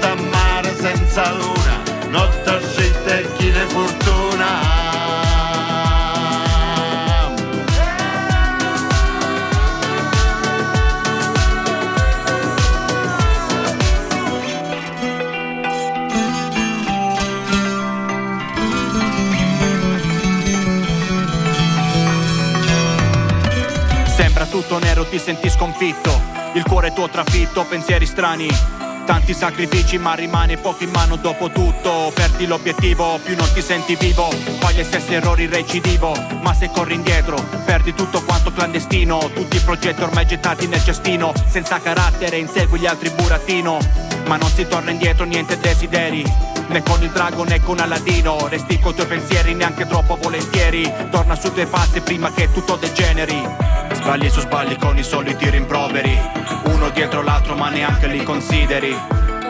ti 25.17 25.23
senti 25.23 25.49
sconfitto. 25.49 26.21
Il 26.53 26.63
cuore 26.63 26.93
tuo 26.93 27.09
trafitto, 27.09 27.65
pensieri 27.65 28.05
strani. 28.05 28.47
Tanti 29.05 29.33
sacrifici 29.33 29.97
ma 29.97 30.13
rimane 30.13 30.57
poco 30.57 30.83
in 30.83 30.91
mano 30.91 31.15
dopo 31.15 31.49
tutto. 31.49 32.11
Perdi 32.13 32.45
l'obiettivo, 32.45 33.19
più 33.23 33.35
non 33.35 33.51
ti 33.53 33.61
senti 33.61 33.95
vivo. 33.95 34.29
Fai 34.59 34.75
gli 34.75 34.83
stessi 34.83 35.15
errori 35.15 35.47
recidivo. 35.47 36.13
Ma 36.41 36.53
se 36.53 36.69
corri 36.71 36.93
indietro, 36.93 37.35
perdi 37.65 37.95
tutto 37.95 38.21
quanto 38.23 38.51
clandestino. 38.51 39.17
Tutti 39.33 39.57
i 39.57 39.61
progetti 39.61 40.03
ormai 40.03 40.27
gettati 40.27 40.67
nel 40.67 40.83
cestino. 40.83 41.33
Senza 41.47 41.79
carattere, 41.79 42.37
insegui 42.37 42.79
gli 42.79 42.85
altri 42.85 43.09
burattino. 43.09 43.79
Ma 44.27 44.35
non 44.35 44.49
si 44.49 44.67
torna 44.67 44.91
indietro, 44.91 45.25
niente 45.25 45.57
desideri. 45.57 46.23
Né 46.67 46.83
con 46.83 47.01
il 47.01 47.09
drago 47.09 47.43
né 47.43 47.59
con 47.61 47.79
Aladino. 47.79 48.47
Resti 48.47 48.77
con 48.79 48.91
i 48.91 48.95
tuoi 48.95 49.07
pensieri 49.07 49.55
neanche 49.55 49.87
troppo 49.87 50.17
volentieri. 50.21 50.91
Torna 51.09 51.35
sui 51.35 51.53
tuoi 51.53 51.65
passi 51.65 52.01
prima 52.01 52.31
che 52.31 52.51
tutto 52.51 52.75
degeneri 52.75 53.66
Sbagli 53.93 54.29
su 54.29 54.39
sbagli 54.41 54.77
con 54.77 54.97
i 54.97 55.03
soliti 55.03 55.49
rimproveri 55.49 56.19
Uno 56.65 56.89
dietro 56.89 57.21
l'altro 57.21 57.55
ma 57.55 57.69
neanche 57.69 58.07
li 58.07 58.23
consideri 58.23 58.95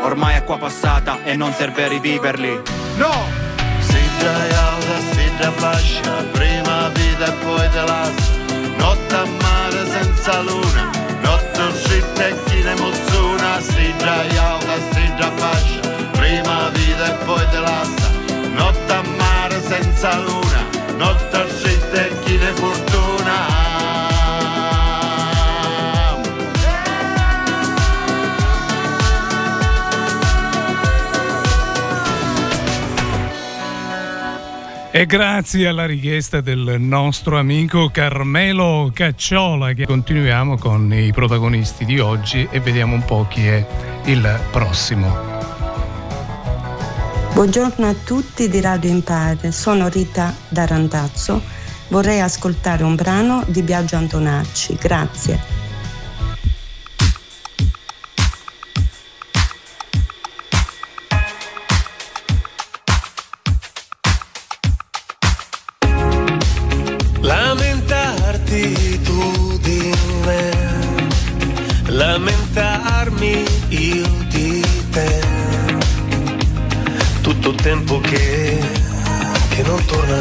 Ormai 0.02 0.36
acqua 0.36 0.58
passata 0.58 1.24
e 1.24 1.36
non 1.36 1.54
serve 1.54 1.88
riviverli 1.88 2.62
No! 2.98 3.46
Si 3.80 4.00
già 4.20 4.34
alta, 4.34 5.00
si 5.12 5.32
già 5.40 5.52
bascia, 5.60 6.12
prima 6.32 6.90
vita 6.90 7.26
e 7.26 7.32
poi 7.44 7.70
te 7.70 7.82
lascia. 7.82 8.36
Notte 8.78 9.16
a 9.16 9.26
mare 9.26 9.86
senza 9.90 10.42
luna, 10.42 10.90
notte 11.22 11.62
uscita 11.62 12.28
e 12.28 12.36
chi 12.46 12.62
ne 12.64 12.76
mozzuna. 12.76 13.60
Si 13.62 13.94
già 13.98 14.20
alta, 14.52 14.74
si 14.92 15.14
già 15.18 15.30
bascia, 15.30 15.80
prima 16.12 16.70
vita 16.70 17.06
e 17.14 17.26
poi 17.26 17.46
te 17.52 17.60
lascia. 17.60 18.10
Notte 18.54 18.94
a 18.94 19.02
mare 19.18 19.62
senza 19.62 20.18
luna, 20.20 20.66
notte 20.98 21.38
uscita 21.38 22.06
e 22.06 22.20
chi 22.24 22.38
ne 22.38 22.52
fortuna. 22.54 22.87
E 34.98 35.06
grazie 35.06 35.68
alla 35.68 35.86
richiesta 35.86 36.42
del 36.42 36.78
nostro 36.80 37.38
amico 37.38 37.92
Carmelo 37.92 38.90
Cacciola 38.92 39.74
che 39.74 39.86
continuiamo 39.86 40.58
con 40.58 40.92
i 40.92 41.12
protagonisti 41.12 41.86
di 41.86 42.00
oggi 42.00 42.48
e 42.50 42.60
vediamo 42.60 42.96
un 42.96 43.06
po' 43.06 43.28
chi 43.30 43.46
è 43.46 43.64
il 44.06 44.40
prossimo. 44.50 45.16
Buongiorno 47.32 47.86
a 47.86 47.94
tutti 47.94 48.50
di 48.50 48.60
Radio 48.60 48.90
Impare, 48.90 49.52
sono 49.52 49.88
Rita 49.88 50.34
da 50.50 50.66
Randazzo. 50.66 51.44
Vorrei 51.90 52.20
ascoltare 52.20 52.84
un 52.84 52.96
brano 52.96 53.44
di 53.46 53.62
Biagio 53.62 53.98
Antonacci. 53.98 54.80
Grazie. 54.82 55.57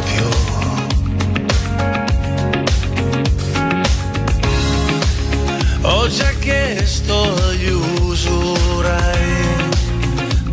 Più. 0.03 0.25
Ho 5.83 6.09
già 6.09 6.33
chiesto 6.41 7.35
agli 7.49 7.69
usurai 8.01 9.55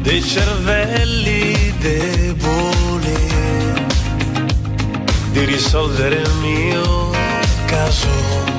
dei 0.01 0.21
cervelli 0.21 1.73
deboli 1.79 3.31
di 5.31 5.45
risolvere 5.45 6.15
il 6.15 6.31
mio 6.41 7.11
caso. 7.65 8.52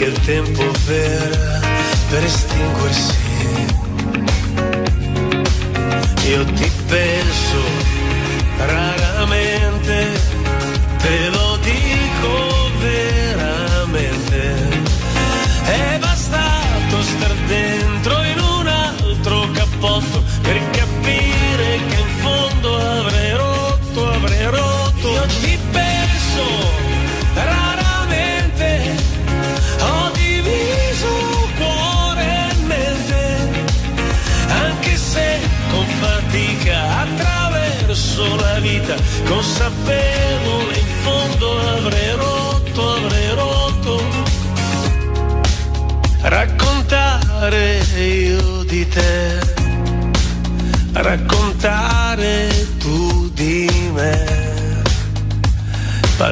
Neanche 0.00 0.04
il 0.04 0.20
tempo 0.24 0.64
per, 0.86 1.60
per 2.08 2.24
estinguersi. 2.24 3.18
Io 6.28 6.44
ti 6.44 6.70
penso 6.86 7.29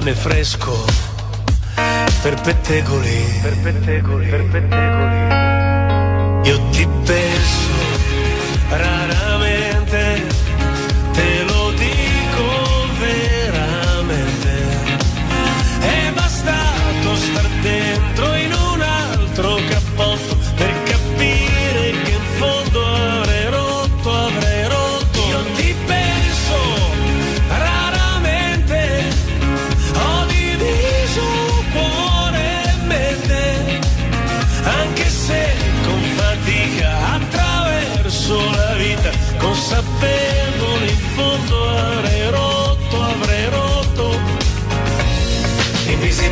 pane 0.08 0.14
fresco 0.14 0.84
per 2.22 2.40
pettegoli, 2.40 3.40
per 3.42 3.56
pettegoli, 3.58 4.28
per 4.28 4.44
pettegoli. 4.44 5.27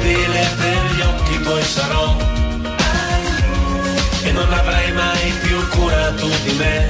Invisibile 0.06 0.48
per 0.56 0.94
gli 0.94 1.00
occhi 1.00 1.38
poi 1.40 1.62
sarò 1.64 2.16
e 4.22 4.30
non 4.30 4.52
avrai 4.52 4.92
mai 4.92 5.32
più 5.42 5.68
cura 5.70 6.12
tu 6.12 6.28
di 6.44 6.52
me. 6.52 6.86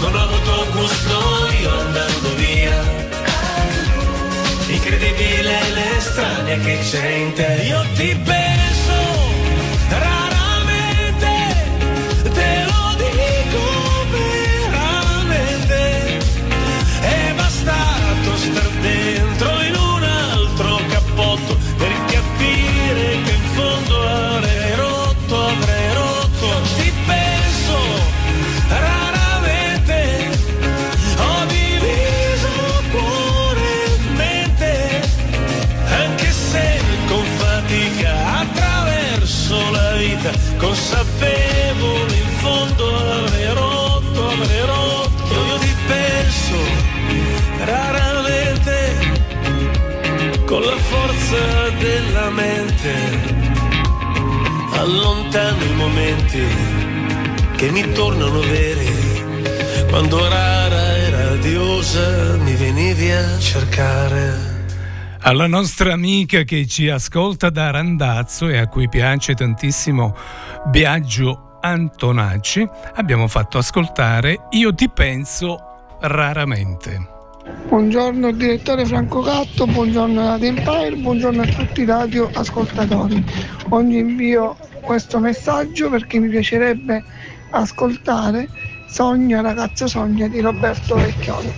Non 0.00 0.14
ho 0.14 0.22
avuto 0.22 0.66
gusto 0.72 1.48
io 1.60 1.80
andando 1.80 2.34
via. 2.36 2.82
Incredibile 4.68 5.58
l'estranea 5.74 6.58
che 6.58 6.78
c'è 6.90 7.06
in 7.08 7.32
te. 7.34 7.62
Io 7.66 7.84
ti 7.94 8.16
penso 8.24 8.51
mente, 52.82 54.76
allontano 54.76 55.64
i 55.64 55.74
momenti 55.74 56.42
che 57.56 57.70
mi 57.70 57.92
tornano 57.92 58.40
veri, 58.40 59.86
quando 59.88 60.28
rara 60.28 60.96
e 60.96 61.10
radiosa 61.10 62.36
mi 62.38 62.54
venivi 62.54 63.10
a 63.10 63.38
cercare. 63.38 64.50
Alla 65.24 65.46
nostra 65.46 65.92
amica 65.92 66.42
che 66.42 66.66
ci 66.66 66.88
ascolta 66.88 67.48
da 67.48 67.70
Randazzo 67.70 68.48
e 68.48 68.58
a 68.58 68.66
cui 68.66 68.88
piace 68.88 69.34
tantissimo 69.34 70.16
Biagio 70.66 71.58
Antonacci, 71.60 72.68
abbiamo 72.94 73.28
fatto 73.28 73.58
ascoltare 73.58 74.48
Io 74.50 74.74
ti 74.74 74.90
penso 74.90 75.96
raramente. 76.00 77.11
Buongiorno 77.44 78.30
direttore 78.30 78.86
Franco 78.86 79.20
Gatto, 79.20 79.66
buongiorno 79.66 80.24
Radio 80.28 80.46
Empire, 80.48 80.94
buongiorno 80.94 81.42
a 81.42 81.46
tutti 81.48 81.80
i 81.80 81.84
radio 81.84 82.30
ascoltatori. 82.32 83.20
Oggi 83.70 83.98
invio 83.98 84.56
questo 84.84 85.18
messaggio 85.18 85.90
perché 85.90 86.20
mi 86.20 86.28
piacerebbe 86.28 87.02
ascoltare 87.50 88.48
Sogna 88.84 89.40
ragazzo 89.40 89.88
sogna 89.88 90.28
di 90.28 90.38
Roberto 90.40 90.98
Vecchioni. 90.98 91.52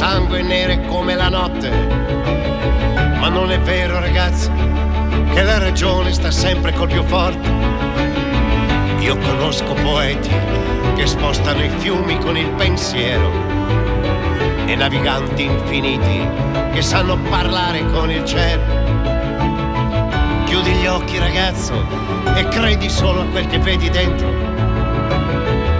Sangue 0.00 0.40
nere 0.40 0.80
come 0.86 1.14
la 1.14 1.28
notte. 1.28 1.68
Ma 3.18 3.28
non 3.28 3.52
è 3.52 3.60
vero 3.60 4.00
ragazzi 4.00 4.50
che 5.34 5.42
la 5.42 5.58
ragione 5.58 6.10
sta 6.14 6.30
sempre 6.30 6.72
col 6.72 6.88
più 6.88 7.02
forte. 7.02 7.46
Io 9.00 9.18
conosco 9.18 9.74
poeti 9.74 10.30
che 10.96 11.06
spostano 11.06 11.62
i 11.62 11.68
fiumi 11.68 12.18
con 12.18 12.38
il 12.38 12.48
pensiero 12.52 13.30
e 14.64 14.74
naviganti 14.74 15.42
infiniti 15.42 16.26
che 16.72 16.80
sanno 16.80 17.18
parlare 17.28 17.84
con 17.92 18.10
il 18.10 18.24
cielo. 18.24 18.62
Chiudi 20.46 20.70
gli 20.76 20.86
occhi 20.86 21.18
ragazzo 21.18 21.74
e 22.34 22.48
credi 22.48 22.88
solo 22.88 23.20
a 23.20 23.26
quel 23.26 23.46
che 23.48 23.58
vedi 23.58 23.90
dentro. 23.90 24.32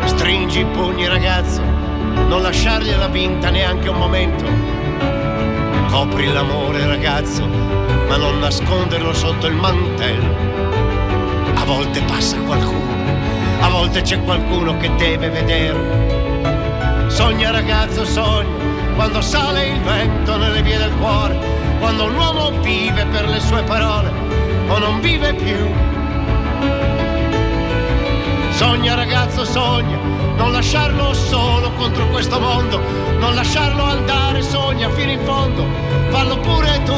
Stringi 0.05 0.61
i 0.61 0.67
pugni 0.67 1.09
ragazzo, 1.09 1.70
non 2.31 2.43
lasciargliela 2.43 3.09
vinta 3.09 3.51
neanche 3.51 3.89
un 3.89 3.99
momento. 3.99 4.45
Copri 5.91 6.33
l'amore 6.33 6.87
ragazzo, 6.87 7.45
ma 7.45 8.17
non 8.17 8.39
nasconderlo 8.39 9.13
sotto 9.13 9.49
il 9.49 9.55
mantello. 9.55 10.33
A 11.57 11.65
volte 11.65 12.01
passa 12.03 12.37
qualcuno, 12.39 12.95
a 13.63 13.69
volte 13.69 14.03
c'è 14.03 14.23
qualcuno 14.23 14.77
che 14.77 14.95
deve 14.95 15.29
vederlo. 15.29 17.09
Sogna 17.11 17.51
ragazzo, 17.51 18.05
sogna, 18.05 18.95
quando 18.95 19.21
sale 19.21 19.67
il 19.67 19.81
vento 19.81 20.37
nelle 20.37 20.63
vie 20.63 20.79
del 20.79 20.95
cuore, 21.01 21.37
quando 21.81 22.05
un 22.05 22.15
uomo 22.15 22.51
vive 22.61 23.07
per 23.07 23.29
le 23.29 23.41
sue 23.41 23.65
parole 23.65 24.09
o 24.69 24.79
non 24.79 25.01
vive 25.01 25.35
più. 25.35 25.90
Sogna 28.61 28.95
ragazzo, 28.95 29.43
sogna, 29.47 29.97
non 30.37 30.53
lasciarlo 30.53 31.15
solo 31.15 31.73
contro 31.79 32.07
questo 32.09 32.39
mondo, 32.39 32.79
non 33.19 33.35
lasciarlo 33.35 33.83
andare, 33.83 34.43
sogna 34.43 34.91
fino 34.91 35.13
in 35.13 35.21
fondo, 35.21 35.67
fallo 36.11 36.39
pure 36.41 36.83
tu. 36.85 36.93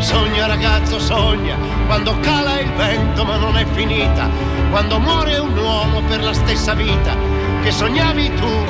Sogna 0.00 0.44
ragazzo, 0.44 1.00
sogna, 1.00 1.56
quando 1.86 2.14
cala 2.20 2.60
il 2.60 2.70
vento 2.72 3.24
ma 3.24 3.38
non 3.38 3.56
è 3.56 3.64
finita, 3.72 4.28
quando 4.68 4.98
muore 4.98 5.38
un 5.38 5.56
uomo 5.56 6.02
per 6.02 6.22
la 6.22 6.34
stessa 6.34 6.74
vita 6.74 7.16
che 7.62 7.72
sognavi 7.72 8.34
tu. 8.34 8.66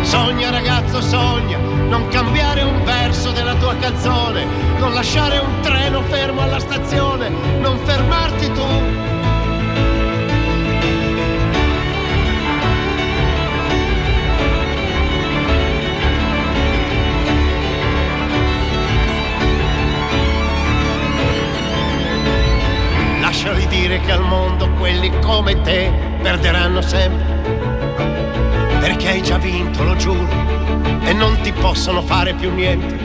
Sogna 0.00 0.48
ragazzo, 0.48 1.02
sogna, 1.02 1.58
non 1.88 2.06
cambiare 2.08 2.62
un 2.62 2.84
verso 2.84 3.30
della 3.30 3.54
tua 3.54 3.74
canzone, 3.76 4.44
non 4.78 4.92
lasciare 4.92 5.38
un 5.38 5.60
treno 5.62 6.02
fermo 6.02 6.42
alla 6.42 6.60
stazione, 6.60 7.30
non 7.60 7.78
fermarti 7.78 8.52
tu. 8.52 8.66
Lasciali 23.20 23.66
dire 23.68 24.00
che 24.00 24.12
al 24.12 24.22
mondo 24.22 24.68
quelli 24.78 25.10
come 25.20 25.60
te 25.62 25.90
perderanno 26.22 26.80
sempre 26.82 27.38
perché 28.98 29.12
hai 29.12 29.22
già 29.22 29.38
vinto, 29.38 29.84
lo 29.84 29.94
giuro, 29.94 30.26
e 31.04 31.12
non 31.12 31.40
ti 31.40 31.52
possono 31.52 32.02
fare 32.02 32.34
più 32.34 32.52
niente. 32.52 32.96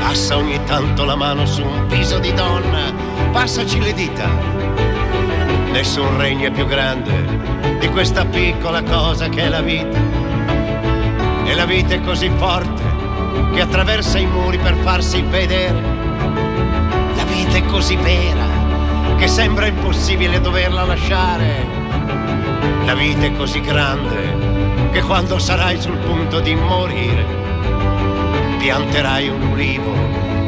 Passa 0.00 0.36
ogni 0.36 0.58
tanto 0.64 1.04
la 1.04 1.14
mano 1.14 1.46
su 1.46 1.62
un 1.62 1.86
viso 1.86 2.18
di 2.18 2.32
donna, 2.34 2.92
passaci 3.30 3.80
le 3.80 3.94
dita. 3.94 4.28
Nessun 5.70 6.18
regno 6.18 6.48
è 6.48 6.50
più 6.50 6.66
grande 6.66 7.78
di 7.78 7.86
questa 7.90 8.24
piccola 8.24 8.82
cosa 8.82 9.28
che 9.28 9.42
è 9.42 9.48
la 9.48 9.62
vita. 9.62 9.98
E 11.44 11.54
la 11.54 11.64
vita 11.64 11.94
è 11.94 12.00
così 12.00 12.28
forte 12.36 12.82
che 13.52 13.60
attraversa 13.60 14.18
i 14.18 14.26
muri 14.26 14.58
per 14.58 14.74
farsi 14.78 15.22
vedere. 15.22 15.80
La 17.14 17.24
vita 17.24 17.56
è 17.56 17.64
così 17.66 17.94
vera 17.94 18.46
che 19.16 19.28
sembra 19.28 19.66
impossibile 19.66 20.40
doverla 20.40 20.82
lasciare. 20.82 21.73
La 22.84 22.94
vita 22.94 23.24
è 23.24 23.32
così 23.32 23.60
grande 23.60 24.90
che 24.92 25.00
quando 25.02 25.38
sarai 25.38 25.80
sul 25.80 25.96
punto 25.96 26.38
di 26.40 26.54
morire, 26.54 27.24
pianterai 28.58 29.28
un 29.28 29.42
ulivo, 29.42 29.92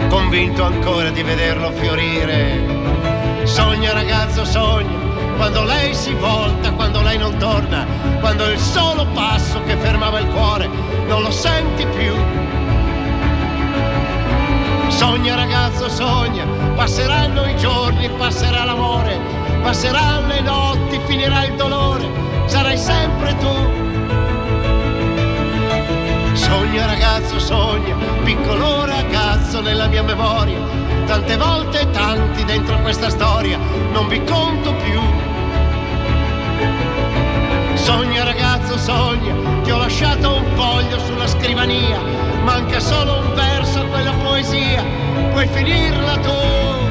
convinto 0.09 0.63
ancora 0.63 1.11
di 1.11 1.23
vederlo 1.23 1.71
fiorire. 1.73 3.45
Sogna 3.45 3.93
ragazzo, 3.93 4.45
sogna, 4.45 4.99
quando 5.37 5.65
lei 5.65 5.95
si 5.95 6.13
volta, 6.13 6.73
quando 6.73 7.01
lei 7.01 7.17
non 7.17 7.37
torna, 7.39 7.87
quando 8.21 8.51
il 8.51 8.59
solo 8.59 9.07
passo 9.15 9.63
che 9.65 9.77
fermava 9.77 10.19
il 10.19 10.27
cuore 10.29 10.69
non 11.09 11.23
lo 11.23 11.31
senti 11.31 11.87
più. 11.87 12.15
Sogna 14.89 15.35
ragazzo, 15.35 15.89
sogna, 15.89 16.45
passeranno 16.75 17.47
i 17.47 17.57
giorni, 17.57 18.09
passerà 18.11 18.65
l'amore, 18.65 19.19
passeranno 19.67 20.29
le 20.29 20.41
notti, 20.43 21.01
finirà 21.07 21.45
il 21.45 21.55
dolore, 21.57 22.09
sarai 22.47 22.79
sempre 22.79 23.37
tu. 23.39 23.55
Sogna 26.35 26.87
ragazzo, 26.87 27.41
sogna, 27.41 27.97
piccolo 28.23 28.85
ragazzo 28.85 29.61
nella 29.61 29.89
mia 29.89 30.05
memoria, 30.05 30.61
tante 31.07 31.37
volte 31.37 31.81
e 31.81 31.91
tanti 31.91 32.45
dentro 32.45 32.81
questa 32.81 33.11
storia, 33.11 33.59
non 33.91 34.07
vi 34.07 34.23
conto 34.23 34.73
più. 34.75 35.01
Sogna 37.75 38.23
ragazzo, 38.23 38.79
sogna, 38.79 39.35
ti 39.65 39.73
ho 39.73 39.79
lasciato 39.79 40.37
un 40.37 40.45
foglio 40.55 41.01
sulla 41.01 41.27
scrivania, 41.27 42.01
manca 42.45 42.79
solo 42.79 43.19
un 43.19 43.35
verso 43.35 43.81
a 43.81 43.85
quella 43.87 44.13
poesia, 44.13 44.85
puoi 45.33 45.49
finirla 45.49 46.19
tu. 46.19 46.86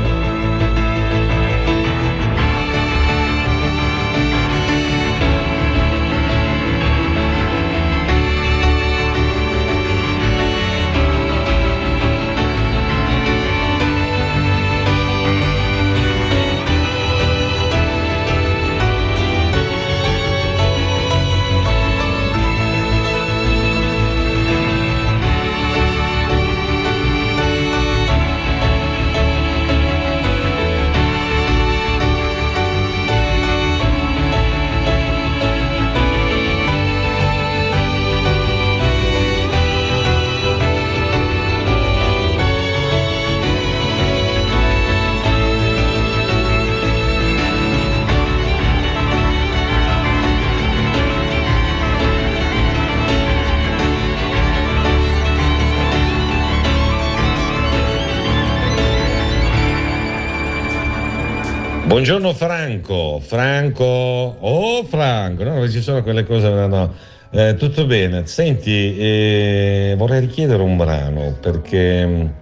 Buongiorno 61.95 62.33
Franco, 62.33 63.21
Franco, 63.21 63.85
oh 63.85 64.83
Franco, 64.83 65.45
no, 65.45 65.69
ci 65.69 65.79
sono 65.81 66.03
quelle 66.03 66.25
cose, 66.25 66.49
no, 66.49 66.67
no. 66.67 66.93
Eh, 67.31 67.55
tutto 67.55 67.85
bene. 67.85 68.27
Senti, 68.27 68.97
eh, 68.97 69.95
vorrei 69.97 70.19
richiedere 70.19 70.61
un 70.61 70.75
brano 70.75 71.37
perché 71.39 72.05
mh, 72.05 72.33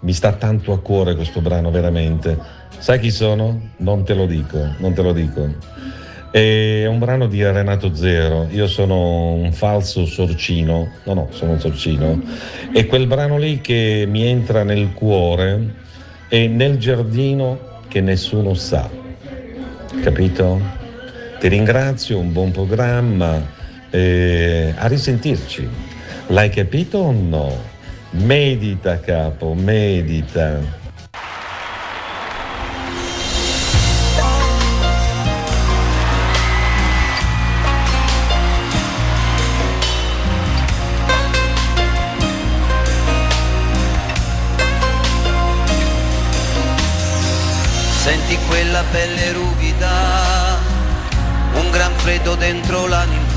mi 0.00 0.14
sta 0.14 0.32
tanto 0.32 0.72
a 0.72 0.80
cuore 0.80 1.14
questo 1.14 1.42
brano 1.42 1.70
veramente. 1.70 2.38
Sai 2.78 3.00
chi 3.00 3.10
sono? 3.10 3.72
Non 3.76 4.02
te 4.02 4.14
lo 4.14 4.24
dico, 4.24 4.76
non 4.78 4.94
te 4.94 5.02
lo 5.02 5.12
dico. 5.12 5.46
È 6.30 6.86
un 6.86 6.98
brano 6.98 7.26
di 7.26 7.44
Renato 7.44 7.94
Zero, 7.94 8.46
io 8.50 8.66
sono 8.66 9.32
un 9.32 9.52
falso 9.52 10.06
sorcino, 10.06 10.88
no 11.04 11.12
no, 11.12 11.28
sono 11.32 11.52
un 11.52 11.60
sorcino, 11.60 12.18
è 12.72 12.86
quel 12.86 13.06
brano 13.06 13.36
lì 13.36 13.60
che 13.60 14.06
mi 14.08 14.24
entra 14.24 14.62
nel 14.62 14.94
cuore 14.94 15.74
e 16.30 16.48
nel 16.48 16.78
giardino 16.78 17.68
che 17.92 18.00
nessuno 18.00 18.54
sa, 18.54 18.88
capito? 20.00 20.60
Ti 21.38 21.48
ringrazio, 21.48 22.18
un 22.18 22.32
buon 22.32 22.50
programma, 22.50 23.40
eh, 23.90 24.72
a 24.76 24.86
risentirci. 24.86 25.68
L'hai 26.28 26.48
capito 26.50 26.98
o 26.98 27.12
no? 27.12 27.52
Medita 28.10 29.00
capo, 29.00 29.54
medita. 29.54 30.81
Pelle 48.92 49.32
ruvida, 49.32 50.58
un 51.54 51.70
gran 51.70 51.92
freddo 51.96 52.34
dentro 52.34 52.86
l'anima, 52.86 53.32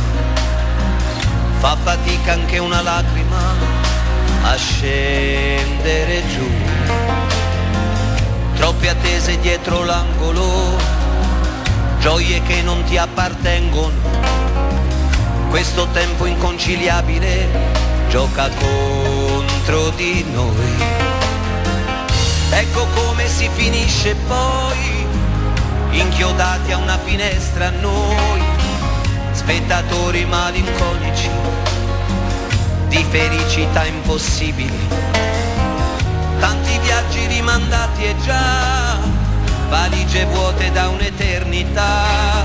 fa 1.60 1.78
fatica 1.82 2.34
anche 2.34 2.58
una 2.58 2.82
lacrima 2.82 3.54
a 4.44 4.56
scendere 4.58 6.24
giù. 6.28 6.50
Troppe 8.56 8.90
attese 8.90 9.40
dietro 9.40 9.86
l'angolo, 9.86 10.78
gioie 12.00 12.42
che 12.44 12.62
non 12.62 12.84
ti 12.84 12.98
appartengono. 12.98 13.94
Questo 15.50 15.88
tempo 15.94 16.26
inconciliabile 16.26 17.48
gioca 18.10 18.50
contro 18.50 19.90
di 19.92 20.26
noi. 20.34 20.74
Ecco 22.50 22.88
come 22.94 23.28
si 23.30 23.50
finisce 23.54 24.16
poi, 24.28 24.95
inchiodati 26.00 26.72
a 26.72 26.78
una 26.78 26.98
finestra 26.98 27.70
noi, 27.70 28.44
spettatori 29.32 30.26
malinconici 30.26 31.30
di 32.88 33.06
felicità 33.10 33.86
impossibili. 33.86 34.88
Tanti 36.40 36.78
viaggi 36.80 37.26
rimandati 37.28 38.06
e 38.06 38.16
già, 38.24 38.98
valigie 39.70 40.26
vuote 40.26 40.72
da 40.72 40.90
un'eternità, 40.90 42.44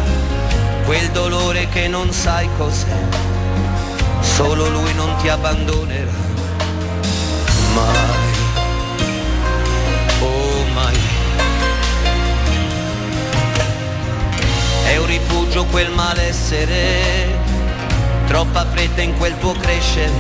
quel 0.85 1.11
dolore 1.11 1.69
che 1.69 1.89
non 1.89 2.13
sai 2.13 2.49
cos'è, 2.57 2.99
solo 4.21 4.69
lui 4.69 4.95
non 4.95 5.17
ti 5.17 5.29
abbandonerà 5.29 6.11
mai. 7.75 8.20
È 14.91 14.97
un 14.97 15.07
rifugio 15.07 15.67
quel 15.67 15.89
malessere, 15.93 17.39
troppa 18.27 18.67
fretta 18.67 19.01
in 19.03 19.17
quel 19.17 19.39
tuo 19.39 19.53
crescere, 19.53 20.11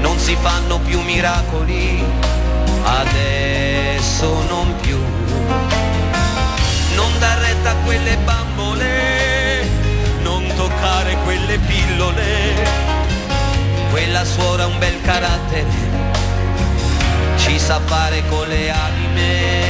non 0.00 0.18
si 0.18 0.36
fanno 0.40 0.80
più 0.80 1.00
miracoli, 1.00 2.04
adesso 2.82 4.42
non 4.48 4.74
più. 4.80 4.98
Non 6.96 7.18
dar 7.20 7.38
retta 7.38 7.70
a 7.70 7.76
quelle 7.84 8.16
bambole, 8.16 9.68
non 10.22 10.52
toccare 10.56 11.16
quelle 11.22 11.58
pillole, 11.58 12.66
quella 13.90 14.24
suora 14.24 14.64
ha 14.64 14.66
un 14.66 14.78
bel 14.80 15.00
carattere. 15.02 15.70
Ci 17.36 17.60
sa 17.60 17.78
fare 17.84 18.24
con 18.28 18.48
le 18.48 18.70
anime. 18.70 19.62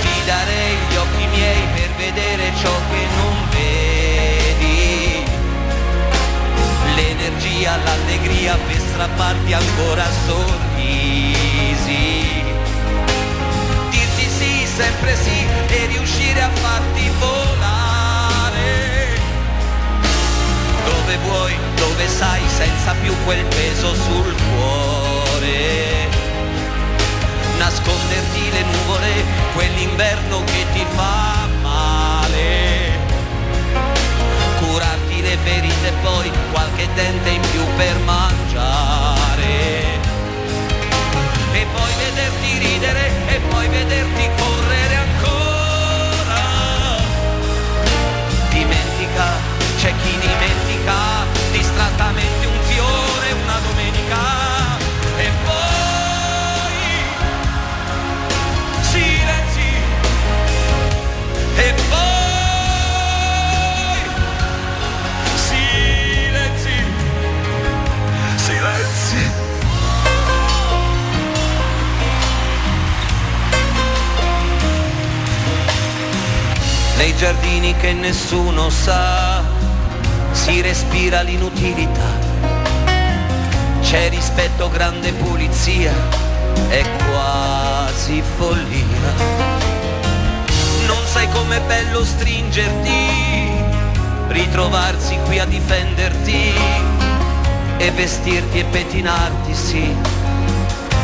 Ti 0.00 0.24
darei 0.24 0.65
occhi 0.96 1.26
miei 1.26 1.62
per 1.74 1.90
vedere 1.96 2.52
ciò 2.60 2.72
che 2.90 3.06
non 3.16 3.48
vedi. 3.50 5.24
L'energia, 6.94 7.76
l'allegria 7.84 8.56
per 8.66 8.78
strapparti 8.78 9.52
ancora 9.52 10.04
sorrisi. 10.26 12.04
Dirti 13.90 14.28
sì, 14.38 14.66
sempre 14.66 15.16
sì 15.16 15.46
e 15.68 15.86
riuscire 15.86 16.42
a 16.42 16.50
farti 16.50 17.10
volare 17.18 17.76
dove 20.84 21.16
vuoi, 21.18 21.54
dove 21.76 22.08
sai, 22.08 22.42
senza 22.48 22.92
più 23.00 23.14
quel 23.24 23.44
peso 23.44 23.94
sul 23.94 24.34
cuore. 24.34 26.08
Nasconderti 27.58 28.50
le 28.50 28.62
nuvole, 28.62 29.24
quell'inverno 29.54 30.42
che 30.44 30.66
ti 30.72 30.75
qualche 36.96 37.35
giardini 77.16 77.74
che 77.76 77.94
nessuno 77.94 78.68
sa 78.68 79.42
si 80.32 80.60
respira 80.60 81.22
l'inutilità. 81.22 82.24
C'è 83.80 84.10
rispetto, 84.10 84.68
grande 84.68 85.12
pulizia, 85.12 85.92
è 86.68 86.84
quasi 87.08 88.22
follia. 88.36 89.14
Non 90.86 91.02
sai 91.06 91.28
com'è 91.30 91.60
bello 91.62 92.04
stringerti, 92.04 93.08
ritrovarsi 94.28 95.18
qui 95.24 95.38
a 95.38 95.46
difenderti 95.46 96.52
e 97.78 97.90
vestirti 97.92 98.58
e 98.58 98.64
pettinarti, 98.64 99.54
sì, 99.54 99.96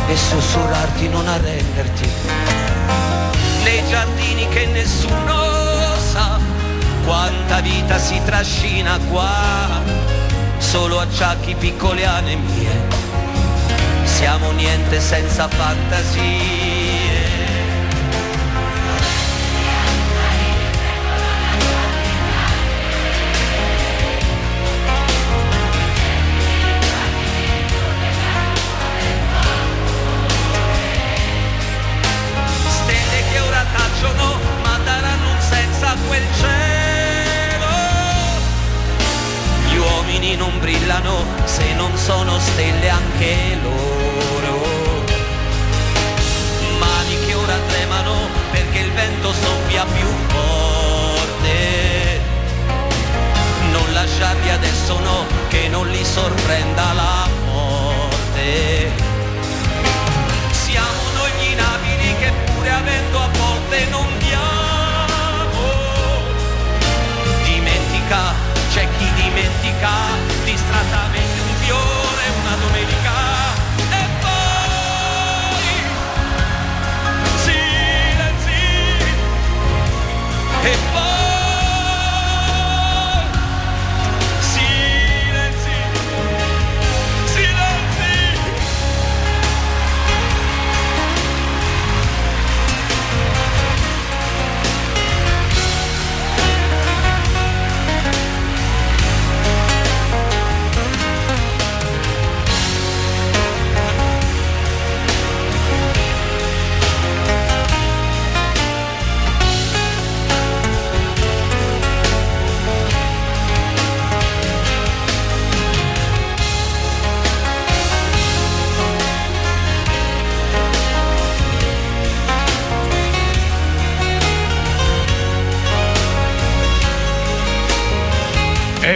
e 0.08 0.16
sussurrarti 0.16 1.08
non 1.08 1.26
arrenderti. 1.26 2.08
Nei 3.62 3.82
giardini 3.88 4.46
che 4.48 4.66
nessuno 4.66 5.51
sa 6.12 6.38
quanta 7.06 7.60
vita 7.60 7.98
si 7.98 8.20
trascina 8.24 8.98
qua, 9.10 9.80
solo 10.58 11.00
acciacchi 11.00 11.54
piccole 11.54 12.04
anemie, 12.04 12.74
siamo 14.04 14.50
niente 14.50 15.00
senza 15.00 15.48
fantasie. 15.48 16.71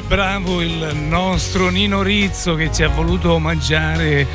Bravo 0.06 0.62
il 0.62 0.94
nostro 0.94 1.68
Nino 1.68 2.02
Rizzo 2.02 2.54
che 2.54 2.70
ci 2.72 2.84
ha 2.84 2.88
voluto 2.88 3.32
omaggiare 3.32 4.26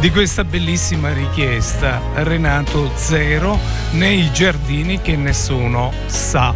di 0.00 0.10
questa 0.10 0.44
bellissima 0.44 1.12
richiesta. 1.12 2.00
Renato 2.14 2.90
Zero 2.96 3.58
nei 3.92 4.32
giardini 4.32 5.00
che 5.00 5.16
nessuno 5.16 5.92
sa. 6.06 6.52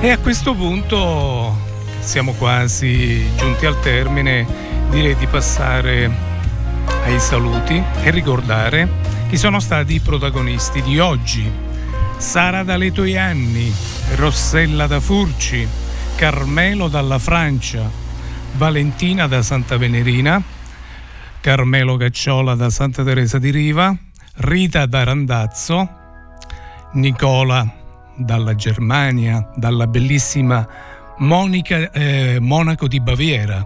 E 0.00 0.10
a 0.10 0.18
questo 0.18 0.54
punto 0.54 1.54
siamo 2.00 2.32
quasi 2.32 3.28
giunti 3.36 3.66
al 3.66 3.78
termine, 3.80 4.46
direi 4.90 5.16
di 5.16 5.26
passare 5.26 6.10
ai 7.04 7.20
saluti 7.20 7.82
e 8.02 8.10
ricordare 8.10 8.88
chi 9.28 9.36
sono 9.36 9.60
stati 9.60 9.94
i 9.94 10.00
protagonisti 10.00 10.80
di 10.82 10.98
oggi. 10.98 11.50
Sara 12.16 12.62
da 12.62 12.76
Letoianni, 12.76 13.72
Rossella 14.14 14.86
da 14.86 15.00
Furci, 15.00 15.84
Carmelo 16.16 16.88
dalla 16.88 17.18
Francia, 17.18 17.90
Valentina 18.56 19.26
da 19.26 19.42
Santa 19.42 19.76
Venerina, 19.76 20.42
Carmelo 21.42 21.98
Cacciola 21.98 22.54
da 22.54 22.70
Santa 22.70 23.04
Teresa 23.04 23.38
di 23.38 23.50
Riva, 23.50 23.94
Rita 24.36 24.86
da 24.86 25.04
Randazzo, 25.04 25.88
Nicola 26.92 27.70
dalla 28.16 28.54
Germania, 28.54 29.46
dalla 29.56 29.86
bellissima 29.86 30.66
Monica, 31.18 31.90
eh, 31.90 32.38
Monaco 32.40 32.88
di 32.88 32.98
Baviera. 32.98 33.64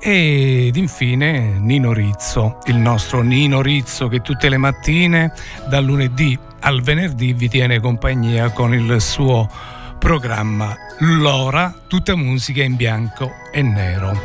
Ed 0.00 0.74
infine 0.74 1.58
Nino 1.58 1.92
Rizzo, 1.92 2.58
il 2.68 2.76
nostro 2.76 3.20
Nino 3.20 3.60
Rizzo 3.60 4.08
che 4.08 4.22
tutte 4.22 4.48
le 4.48 4.56
mattine 4.56 5.34
dal 5.68 5.84
lunedì 5.84 6.38
al 6.60 6.80
venerdì 6.80 7.34
vi 7.34 7.50
tiene 7.50 7.80
compagnia 7.80 8.50
con 8.50 8.72
il 8.72 8.98
suo 8.98 9.78
programma 10.00 10.74
L'ora, 11.00 11.72
tutta 11.86 12.16
musica 12.16 12.62
in 12.62 12.74
bianco 12.74 13.32
e 13.52 13.62
nero. 13.62 14.18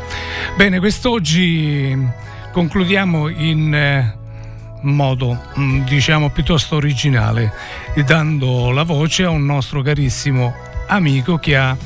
Bene, 0.56 0.78
quest'oggi 0.78 1.96
concludiamo 2.50 3.28
in 3.28 3.74
eh, 3.74 4.16
modo 4.82 5.38
mm, 5.58 5.84
diciamo 5.84 6.30
piuttosto 6.30 6.76
originale, 6.76 7.52
dando 8.04 8.70
la 8.70 8.82
voce 8.82 9.24
a 9.24 9.30
un 9.30 9.44
nostro 9.44 9.82
carissimo 9.82 10.54
amico 10.88 11.36
che 11.36 11.56
ha 11.56 11.76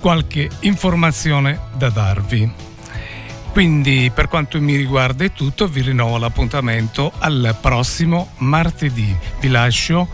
qualche 0.00 0.50
informazione 0.60 1.58
da 1.74 1.88
darvi. 1.90 2.52
Quindi 3.52 4.10
per 4.12 4.28
quanto 4.28 4.60
mi 4.60 4.76
riguarda 4.76 5.24
è 5.24 5.32
tutto, 5.32 5.68
vi 5.68 5.80
rinnovo 5.80 6.18
l'appuntamento 6.18 7.12
al 7.18 7.56
prossimo 7.60 8.30
martedì. 8.38 9.16
Vi 9.40 9.48
lascio 9.48 10.08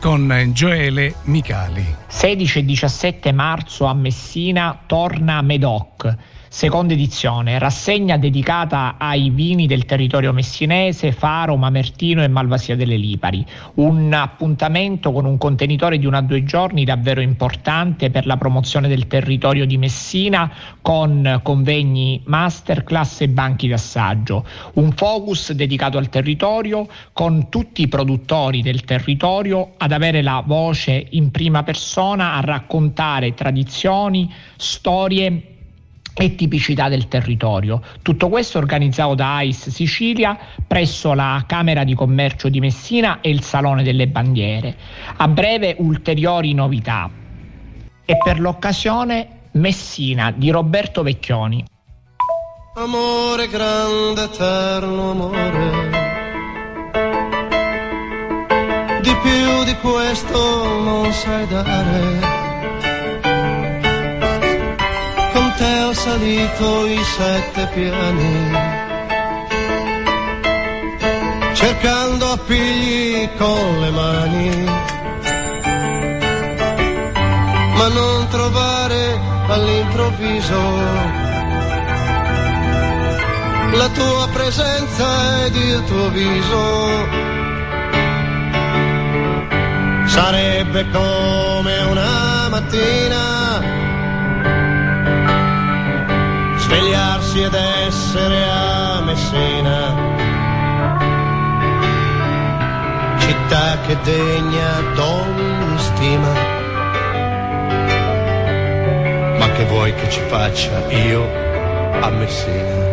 con 0.00 0.50
Gioele 0.52 1.14
Micali. 1.24 1.84
16 2.06 2.58
e 2.60 2.64
17 2.64 3.32
marzo 3.32 3.84
a 3.86 3.94
Messina 3.94 4.78
torna 4.86 5.42
Medoc, 5.42 6.14
seconda 6.48 6.92
edizione, 6.92 7.58
rassegna 7.58 8.18
dedicata 8.18 8.96
ai 8.98 9.30
vini 9.30 9.66
del 9.66 9.86
territorio 9.86 10.32
messinese, 10.32 11.12
Faro, 11.12 11.56
Mamertino 11.56 12.22
e 12.22 12.28
Malvasia 12.28 12.76
delle 12.76 12.96
Lipari. 12.96 13.44
Un 13.74 14.12
appuntamento 14.12 15.12
con 15.12 15.24
un 15.24 15.38
contenitore 15.38 15.98
di 15.98 16.06
una 16.06 16.18
a 16.18 16.22
due 16.22 16.44
giorni 16.44 16.84
davvero 16.84 17.20
importante 17.20 18.10
per 18.10 18.26
la 18.26 18.36
promozione 18.36 18.88
del 18.88 19.06
territorio 19.06 19.66
di 19.66 19.78
Messina 19.78 20.52
con 20.82 21.40
convegni 21.42 22.20
masterclass 22.24 23.22
e 23.22 23.28
banchi 23.28 23.68
d'assaggio. 23.68 24.44
Un 24.74 24.92
focus 24.92 25.52
dedicato 25.52 25.96
al 25.96 26.08
territorio 26.08 26.88
con 27.12 27.48
tutti 27.48 27.82
i 27.82 27.88
produttori 27.88 28.62
del 28.62 28.82
territorio 28.82 29.74
ad 29.76 29.92
avere 29.92 30.22
la 30.22 30.42
voce 30.44 31.06
in 31.10 31.30
prima 31.30 31.62
persona 31.62 32.34
a 32.34 32.40
raccontare 32.40 33.34
tradizioni, 33.34 34.32
storie 34.56 35.57
e 36.18 36.34
tipicità 36.34 36.88
del 36.88 37.06
territorio. 37.06 37.80
Tutto 38.02 38.28
questo 38.28 38.58
organizzato 38.58 39.14
da 39.14 39.40
ICE 39.40 39.70
Sicilia 39.70 40.36
presso 40.66 41.14
la 41.14 41.44
Camera 41.46 41.84
di 41.84 41.94
Commercio 41.94 42.48
di 42.48 42.58
Messina 42.58 43.20
e 43.20 43.30
il 43.30 43.42
Salone 43.42 43.84
delle 43.84 44.08
Bandiere. 44.08 44.76
A 45.16 45.28
breve 45.28 45.76
ulteriori 45.78 46.52
novità. 46.54 47.08
E 48.04 48.16
per 48.22 48.40
l'occasione 48.40 49.28
Messina 49.52 50.32
di 50.32 50.50
Roberto 50.50 51.02
Vecchioni. 51.02 51.64
Amore 52.74 53.48
grande, 53.48 54.24
eterno 54.24 55.10
amore. 55.10 56.06
Di 59.02 59.14
più 59.22 59.64
di 59.64 59.74
questo 59.80 60.82
non 60.82 61.12
sai 61.12 61.46
dare. 61.46 62.37
Salito 65.94 66.86
i 66.86 67.02
sette 67.02 67.66
piani. 67.74 68.52
Cercando 71.54 72.32
appigli 72.32 73.28
con 73.38 73.80
le 73.80 73.90
mani. 73.90 74.64
Ma 77.76 77.88
non 77.88 78.28
trovare 78.28 79.18
all'improvviso 79.48 80.60
la 83.72 83.88
tua 83.88 84.28
presenza 84.32 85.44
ed 85.46 85.56
il 85.56 85.84
tuo 85.84 86.08
viso. 86.10 87.26
Sarebbe 90.06 90.88
come 90.90 91.78
una 91.90 92.48
mattina 92.50 93.47
svegliarsi 97.38 97.42
ed 97.42 97.54
essere 97.54 98.44
a 98.44 99.00
Messina, 99.00 99.94
città 103.18 103.78
che 103.86 103.96
degna 104.02 104.80
d'ogni 104.94 105.78
stima. 105.78 106.32
Ma 109.38 109.50
che 109.52 109.64
vuoi 109.66 109.94
che 109.94 110.10
ci 110.10 110.20
faccia 110.28 110.90
io 110.90 111.22
a 112.00 112.10
Messina? 112.10 112.86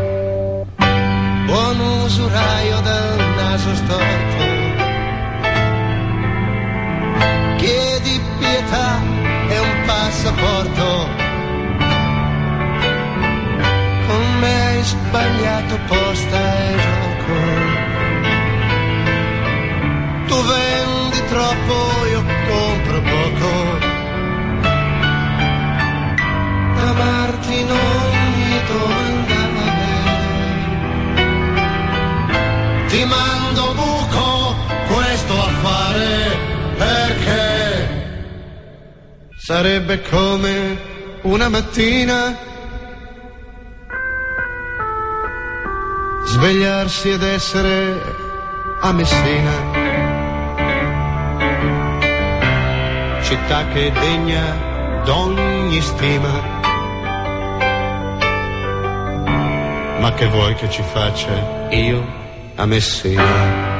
buon 1.45 1.79
usuraio 1.79 2.81
del 2.81 3.33
naso 3.35 3.75
storto. 3.75 4.43
Chiedi 7.57 8.19
pietà 8.39 8.99
e 9.47 9.59
un 9.59 9.83
passaporto. 9.85 11.24
sbagliato 14.85 15.79
posta 15.87 16.39
e 16.67 16.75
gioco. 16.85 17.37
Tu 20.27 20.37
vendi 20.51 21.19
troppo, 21.33 21.75
io 22.13 22.21
compro 22.49 23.01
poco. 23.13 23.49
Amarti 26.89 27.57
non 27.71 28.09
mi 28.37 28.53
domandare. 28.69 29.93
Ti 32.87 33.01
mando 33.05 33.63
buco 33.73 34.55
questo 34.93 35.33
affare 35.33 36.37
perché 36.77 37.39
sarebbe 39.37 40.01
come 40.01 40.77
una 41.23 41.49
mattina 41.49 42.53
svegliarsi 46.35 47.11
ed 47.11 47.23
essere 47.23 48.01
a 48.81 48.91
Messina, 48.91 49.53
città 53.21 53.65
che 53.69 53.87
è 53.87 53.91
degna 53.91 55.01
d'ogni 55.05 55.79
stima. 55.79 56.33
Ma 60.01 60.13
che 60.13 60.27
vuoi 60.27 60.55
che 60.55 60.69
ci 60.69 60.83
faccia 60.83 61.69
io 61.69 62.05
a 62.55 62.65
Messina? 62.65 63.74